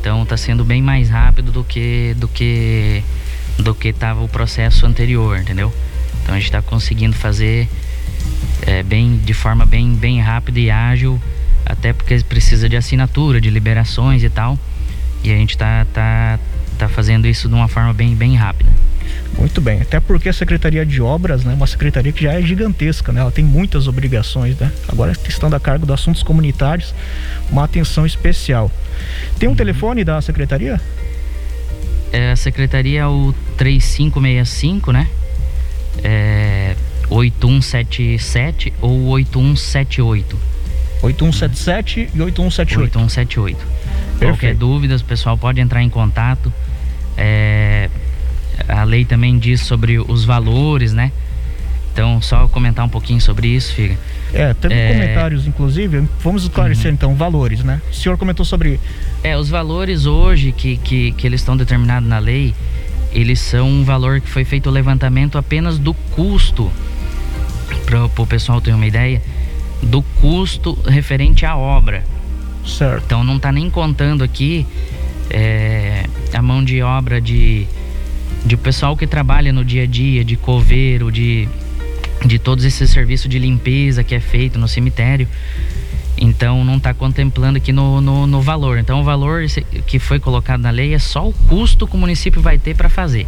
Então 0.00 0.24
tá 0.26 0.36
sendo 0.36 0.64
bem 0.64 0.82
mais 0.82 1.08
rápido 1.08 1.50
do 1.50 1.64
que 1.64 2.14
do 2.18 2.28
que 2.28 3.02
do 3.58 3.74
que 3.74 3.88
estava 3.88 4.22
o 4.22 4.28
processo 4.28 4.84
anterior, 4.86 5.38
entendeu? 5.38 5.72
Então 6.22 6.34
a 6.34 6.38
gente 6.38 6.46
está 6.46 6.60
conseguindo 6.60 7.16
fazer 7.16 7.68
é, 8.62 8.82
bem 8.82 9.16
de 9.16 9.32
forma 9.32 9.64
bem 9.64 9.94
bem 9.94 10.20
rápida 10.20 10.60
e 10.60 10.70
ágil, 10.70 11.20
até 11.64 11.92
porque 11.92 12.18
precisa 12.28 12.68
de 12.68 12.76
assinatura, 12.76 13.40
de 13.40 13.48
liberações 13.48 14.22
e 14.22 14.28
tal. 14.28 14.58
E 15.22 15.32
a 15.32 15.36
gente 15.36 15.56
tá 15.56 15.86
tá 15.92 16.38
tá 16.78 16.88
fazendo 16.88 17.26
isso 17.26 17.48
de 17.48 17.54
uma 17.54 17.68
forma 17.68 17.94
bem 17.94 18.14
bem 18.14 18.36
rápida. 18.36 18.70
Muito 19.38 19.60
bem, 19.60 19.82
até 19.82 19.98
porque 20.00 20.28
a 20.28 20.32
Secretaria 20.32 20.86
de 20.86 21.02
Obras, 21.02 21.44
né, 21.44 21.54
uma 21.54 21.66
secretaria 21.66 22.12
que 22.12 22.22
já 22.22 22.32
é 22.32 22.42
gigantesca, 22.42 23.12
né, 23.12 23.20
ela 23.20 23.30
tem 23.30 23.44
muitas 23.44 23.88
obrigações, 23.88 24.56
né? 24.58 24.70
Agora 24.88 25.12
estando 25.28 25.54
a 25.54 25.60
cargo 25.60 25.84
dos 25.84 25.94
assuntos 25.94 26.22
comunitários, 26.22 26.94
uma 27.50 27.64
atenção 27.64 28.06
especial. 28.06 28.70
Tem 29.38 29.48
um 29.48 29.52
uhum. 29.52 29.56
telefone 29.56 30.04
da 30.04 30.20
secretaria? 30.22 30.80
É, 32.12 32.30
a 32.30 32.36
secretaria 32.36 33.00
é 33.00 33.06
o 33.06 33.34
3565, 33.56 34.92
né? 34.92 35.08
É 36.02 36.76
8177 37.10 38.72
ou 38.80 39.06
8178. 39.06 40.38
8177 41.02 42.10
e 42.14 42.22
8178. 42.22 42.98
8178. 42.98 43.56
Perfeito. 43.56 44.18
Qualquer 44.18 44.54
dúvida, 44.54 44.96
o 44.96 45.04
pessoal 45.04 45.36
pode 45.36 45.60
entrar 45.60 45.82
em 45.82 45.90
contato. 45.90 46.52
É, 47.16 47.90
a 48.68 48.84
lei 48.84 49.04
também 49.04 49.38
diz 49.38 49.60
sobre 49.62 49.98
os 49.98 50.24
valores, 50.24 50.92
né? 50.92 51.12
Então, 51.92 52.20
só 52.20 52.48
comentar 52.48 52.84
um 52.84 52.88
pouquinho 52.88 53.20
sobre 53.20 53.46
isso, 53.46 53.72
Figa. 53.72 53.96
É, 54.32 54.52
teve 54.52 54.74
é... 54.74 54.92
comentários, 54.92 55.46
inclusive, 55.46 56.08
vamos 56.20 56.42
esclarecer 56.42 56.86
uhum. 56.86 56.94
então, 56.94 57.14
valores, 57.14 57.62
né? 57.62 57.80
O 57.88 57.94
senhor 57.94 58.18
comentou 58.18 58.44
sobre... 58.44 58.80
É, 59.22 59.38
os 59.38 59.48
valores 59.48 60.04
hoje 60.04 60.50
que, 60.50 60.76
que, 60.76 61.12
que 61.12 61.24
eles 61.24 61.40
estão 61.40 61.56
determinados 61.56 62.08
na 62.08 62.18
lei, 62.18 62.52
eles 63.12 63.38
são 63.38 63.68
um 63.68 63.84
valor 63.84 64.20
que 64.20 64.28
foi 64.28 64.44
feito 64.44 64.68
o 64.68 64.72
levantamento 64.72 65.38
apenas 65.38 65.78
do 65.78 65.94
custo, 65.94 66.70
para 67.86 68.04
o 68.04 68.26
pessoal 68.26 68.60
ter 68.60 68.74
uma 68.74 68.86
ideia, 68.86 69.22
do 69.80 70.02
custo 70.20 70.76
referente 70.84 71.46
à 71.46 71.56
obra. 71.56 72.04
Certo. 72.66 73.04
Então, 73.06 73.22
não 73.22 73.36
está 73.36 73.52
nem 73.52 73.70
contando 73.70 74.24
aqui 74.24 74.66
é, 75.30 76.06
a 76.32 76.42
mão 76.42 76.64
de 76.64 76.82
obra 76.82 77.20
de 77.20 77.68
de 78.44 78.56
pessoal 78.56 78.96
que 78.96 79.06
trabalha 79.06 79.52
no 79.52 79.64
dia 79.64 79.84
a 79.84 79.86
dia, 79.86 80.24
de 80.24 80.36
coveiro, 80.36 81.10
de, 81.10 81.48
de 82.24 82.38
todos 82.38 82.64
esses 82.64 82.90
serviços 82.90 83.28
de 83.28 83.38
limpeza 83.38 84.04
que 84.04 84.14
é 84.14 84.20
feito 84.20 84.58
no 84.58 84.68
cemitério. 84.68 85.26
Então 86.16 86.64
não 86.64 86.76
está 86.76 86.94
contemplando 86.94 87.56
aqui 87.56 87.72
no, 87.72 88.00
no, 88.00 88.26
no, 88.26 88.40
valor. 88.40 88.78
Então 88.78 89.00
o 89.00 89.04
valor 89.04 89.44
que 89.86 89.98
foi 89.98 90.20
colocado 90.20 90.60
na 90.60 90.70
lei 90.70 90.94
é 90.94 90.98
só 90.98 91.28
o 91.28 91.32
custo 91.32 91.86
que 91.86 91.96
o 91.96 91.98
município 91.98 92.40
vai 92.40 92.58
ter 92.58 92.76
para 92.76 92.88
fazer, 92.88 93.26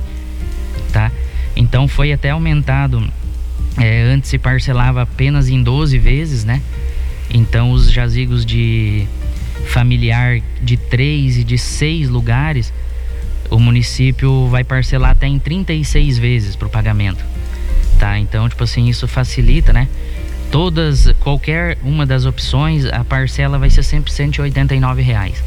tá? 0.92 1.10
Então 1.56 1.88
foi 1.88 2.12
até 2.12 2.30
aumentado. 2.30 3.02
É, 3.78 4.02
antes 4.02 4.30
se 4.30 4.38
parcelava 4.38 5.02
apenas 5.02 5.48
em 5.48 5.62
12 5.62 5.98
vezes, 5.98 6.44
né? 6.44 6.62
Então 7.28 7.72
os 7.72 7.90
jazigos 7.90 8.46
de 8.46 9.06
familiar 9.66 10.40
de 10.62 10.76
três 10.76 11.38
e 11.38 11.44
de 11.44 11.58
seis 11.58 12.08
lugares 12.08 12.72
o 13.50 13.58
município 13.58 14.48
vai 14.48 14.64
parcelar 14.64 15.10
até 15.10 15.26
em 15.26 15.38
36 15.38 16.18
vezes 16.18 16.56
para 16.56 16.66
o 16.66 16.70
pagamento. 16.70 17.24
Tá? 17.98 18.18
Então, 18.18 18.48
tipo 18.48 18.62
assim, 18.62 18.88
isso 18.88 19.08
facilita, 19.08 19.72
né? 19.72 19.88
Todas, 20.50 21.12
qualquer 21.20 21.78
uma 21.82 22.06
das 22.06 22.24
opções, 22.24 22.84
a 22.86 23.04
parcela 23.04 23.58
vai 23.58 23.70
ser 23.70 23.82
sempre 23.82 24.12
189 24.12 25.02
reais. 25.02 25.42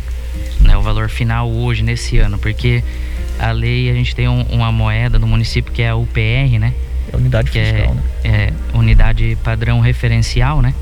Né? 0.59 0.75
O 0.75 0.81
valor 0.81 1.09
final 1.09 1.49
hoje, 1.49 1.83
nesse 1.83 2.17
ano, 2.17 2.37
porque 2.37 2.83
a 3.37 3.51
lei, 3.51 3.89
a 3.89 3.93
gente 3.93 4.15
tem 4.15 4.27
um, 4.27 4.41
uma 4.43 4.71
moeda 4.71 5.17
no 5.17 5.27
município 5.27 5.71
que 5.71 5.81
é 5.81 5.89
a 5.89 5.95
UPR, 5.95 6.59
né? 6.59 6.73
É 7.11 7.15
unidade 7.15 7.57
é, 7.57 7.63
fiscal, 7.63 7.97
é, 8.23 8.29
né? 8.29 8.53
É, 8.73 8.77
unidade 8.77 9.37
padrão 9.43 9.79
referencial, 9.79 10.61
né? 10.61 10.73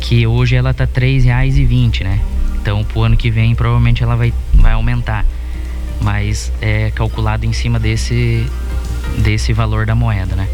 Que 0.00 0.26
hoje 0.26 0.54
ela 0.54 0.74
tá 0.74 0.84
R$ 0.84 0.90
3,20, 0.90 2.04
né? 2.04 2.20
Então, 2.60 2.84
pro 2.84 3.02
ano 3.02 3.16
que 3.16 3.30
vem, 3.30 3.54
provavelmente 3.54 4.02
ela 4.02 4.16
vai, 4.16 4.32
vai 4.54 4.72
aumentar 4.72 5.24
mas 6.04 6.52
é 6.60 6.90
calculado 6.90 7.46
em 7.46 7.52
cima 7.54 7.80
desse, 7.80 8.46
desse 9.18 9.54
valor 9.54 9.86
da 9.86 9.94
moeda, 9.94 10.36
né? 10.36 10.46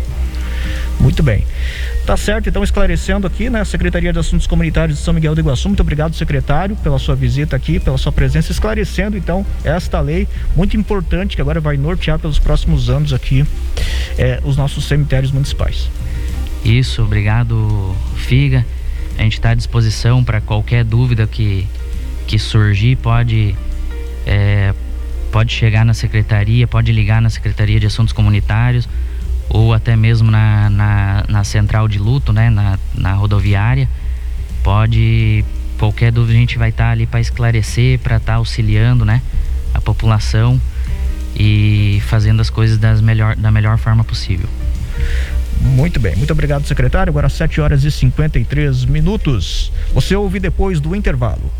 Muito 1.00 1.22
bem. 1.22 1.44
Tá 2.06 2.16
certo, 2.16 2.48
então 2.48 2.62
esclarecendo 2.62 3.26
aqui, 3.26 3.50
né? 3.50 3.64
Secretaria 3.64 4.12
de 4.12 4.18
Assuntos 4.18 4.46
Comunitários 4.46 4.98
de 4.98 5.04
São 5.04 5.12
Miguel 5.12 5.34
do 5.34 5.40
Iguaçu, 5.40 5.68
muito 5.68 5.80
obrigado, 5.80 6.14
secretário, 6.14 6.76
pela 6.76 6.98
sua 7.00 7.16
visita 7.16 7.56
aqui, 7.56 7.80
pela 7.80 7.98
sua 7.98 8.12
presença, 8.12 8.52
esclarecendo 8.52 9.16
então 9.16 9.44
esta 9.64 10.00
lei 10.00 10.28
muito 10.54 10.76
importante 10.76 11.34
que 11.34 11.42
agora 11.42 11.58
vai 11.58 11.76
nortear 11.76 12.18
pelos 12.18 12.38
próximos 12.38 12.88
anos 12.88 13.12
aqui 13.12 13.44
é, 14.16 14.40
os 14.44 14.56
nossos 14.56 14.84
cemitérios 14.84 15.32
municipais. 15.32 15.90
Isso, 16.64 17.02
obrigado, 17.02 17.96
Figa. 18.16 18.64
A 19.18 19.22
gente 19.22 19.34
está 19.34 19.50
à 19.50 19.54
disposição 19.54 20.22
para 20.22 20.40
qualquer 20.40 20.84
dúvida 20.84 21.26
que, 21.26 21.66
que 22.26 22.38
surgir, 22.38 22.96
pode, 22.96 23.56
é, 24.24 24.72
pode 25.30 25.52
chegar 25.52 25.84
na 25.84 25.94
secretaria, 25.94 26.66
pode 26.66 26.92
ligar 26.92 27.22
na 27.22 27.30
Secretaria 27.30 27.78
de 27.78 27.86
Assuntos 27.86 28.12
Comunitários 28.12 28.88
ou 29.48 29.74
até 29.74 29.96
mesmo 29.96 30.30
na, 30.30 30.70
na, 30.70 31.24
na 31.28 31.44
central 31.44 31.88
de 31.88 31.98
luto, 31.98 32.32
né, 32.32 32.50
na, 32.50 32.78
na 32.94 33.14
rodoviária. 33.14 33.88
Pode, 34.62 35.44
qualquer 35.78 36.12
dúvida 36.12 36.36
a 36.36 36.40
gente 36.40 36.58
vai 36.58 36.70
estar 36.70 36.84
tá 36.84 36.90
ali 36.90 37.06
para 37.06 37.20
esclarecer, 37.20 37.98
para 37.98 38.16
estar 38.16 38.32
tá 38.32 38.38
auxiliando, 38.38 39.04
né, 39.04 39.20
a 39.74 39.80
população 39.80 40.60
e 41.36 42.02
fazendo 42.06 42.40
as 42.40 42.50
coisas 42.50 42.78
das 42.78 43.00
melhor, 43.00 43.34
da 43.36 43.50
melhor 43.50 43.78
forma 43.78 44.04
possível. 44.04 44.48
Muito 45.60 46.00
bem, 46.00 46.16
muito 46.16 46.32
obrigado, 46.32 46.66
secretário. 46.66 47.10
Agora 47.10 47.28
7 47.28 47.60
horas 47.60 47.84
e 47.84 47.90
53 47.90 48.84
minutos. 48.86 49.72
Você 49.92 50.14
ouve 50.16 50.38
depois 50.38 50.80
do 50.80 50.94
intervalo. 50.94 51.50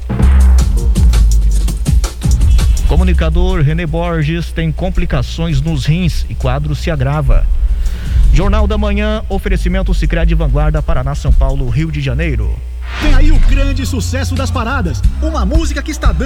Comunicador 2.91 3.63
René 3.63 3.87
Borges 3.87 4.51
tem 4.51 4.73
complicações 4.73 5.61
nos 5.61 5.87
rins 5.87 6.27
e 6.29 6.35
quadro 6.35 6.75
se 6.75 6.91
agrava. 6.91 7.47
Jornal 8.35 8.67
da 8.67 8.77
Manhã, 8.77 9.23
oferecimento 9.29 9.95
Sicredi 9.95 10.35
Vanguarda, 10.35 10.83
Paraná, 10.83 11.15
São 11.15 11.33
Paulo, 11.33 11.69
Rio 11.69 11.93
de 11.93 12.01
Janeiro. 12.01 12.53
Tem 13.01 13.15
aí 13.15 13.31
o 13.31 13.39
grande 13.39 13.87
sucesso 13.87 14.35
das 14.35 14.51
paradas, 14.51 15.01
uma 15.23 15.47
música 15.47 15.81
que 15.85 15.93
está 15.93 16.11
dando 16.11 16.19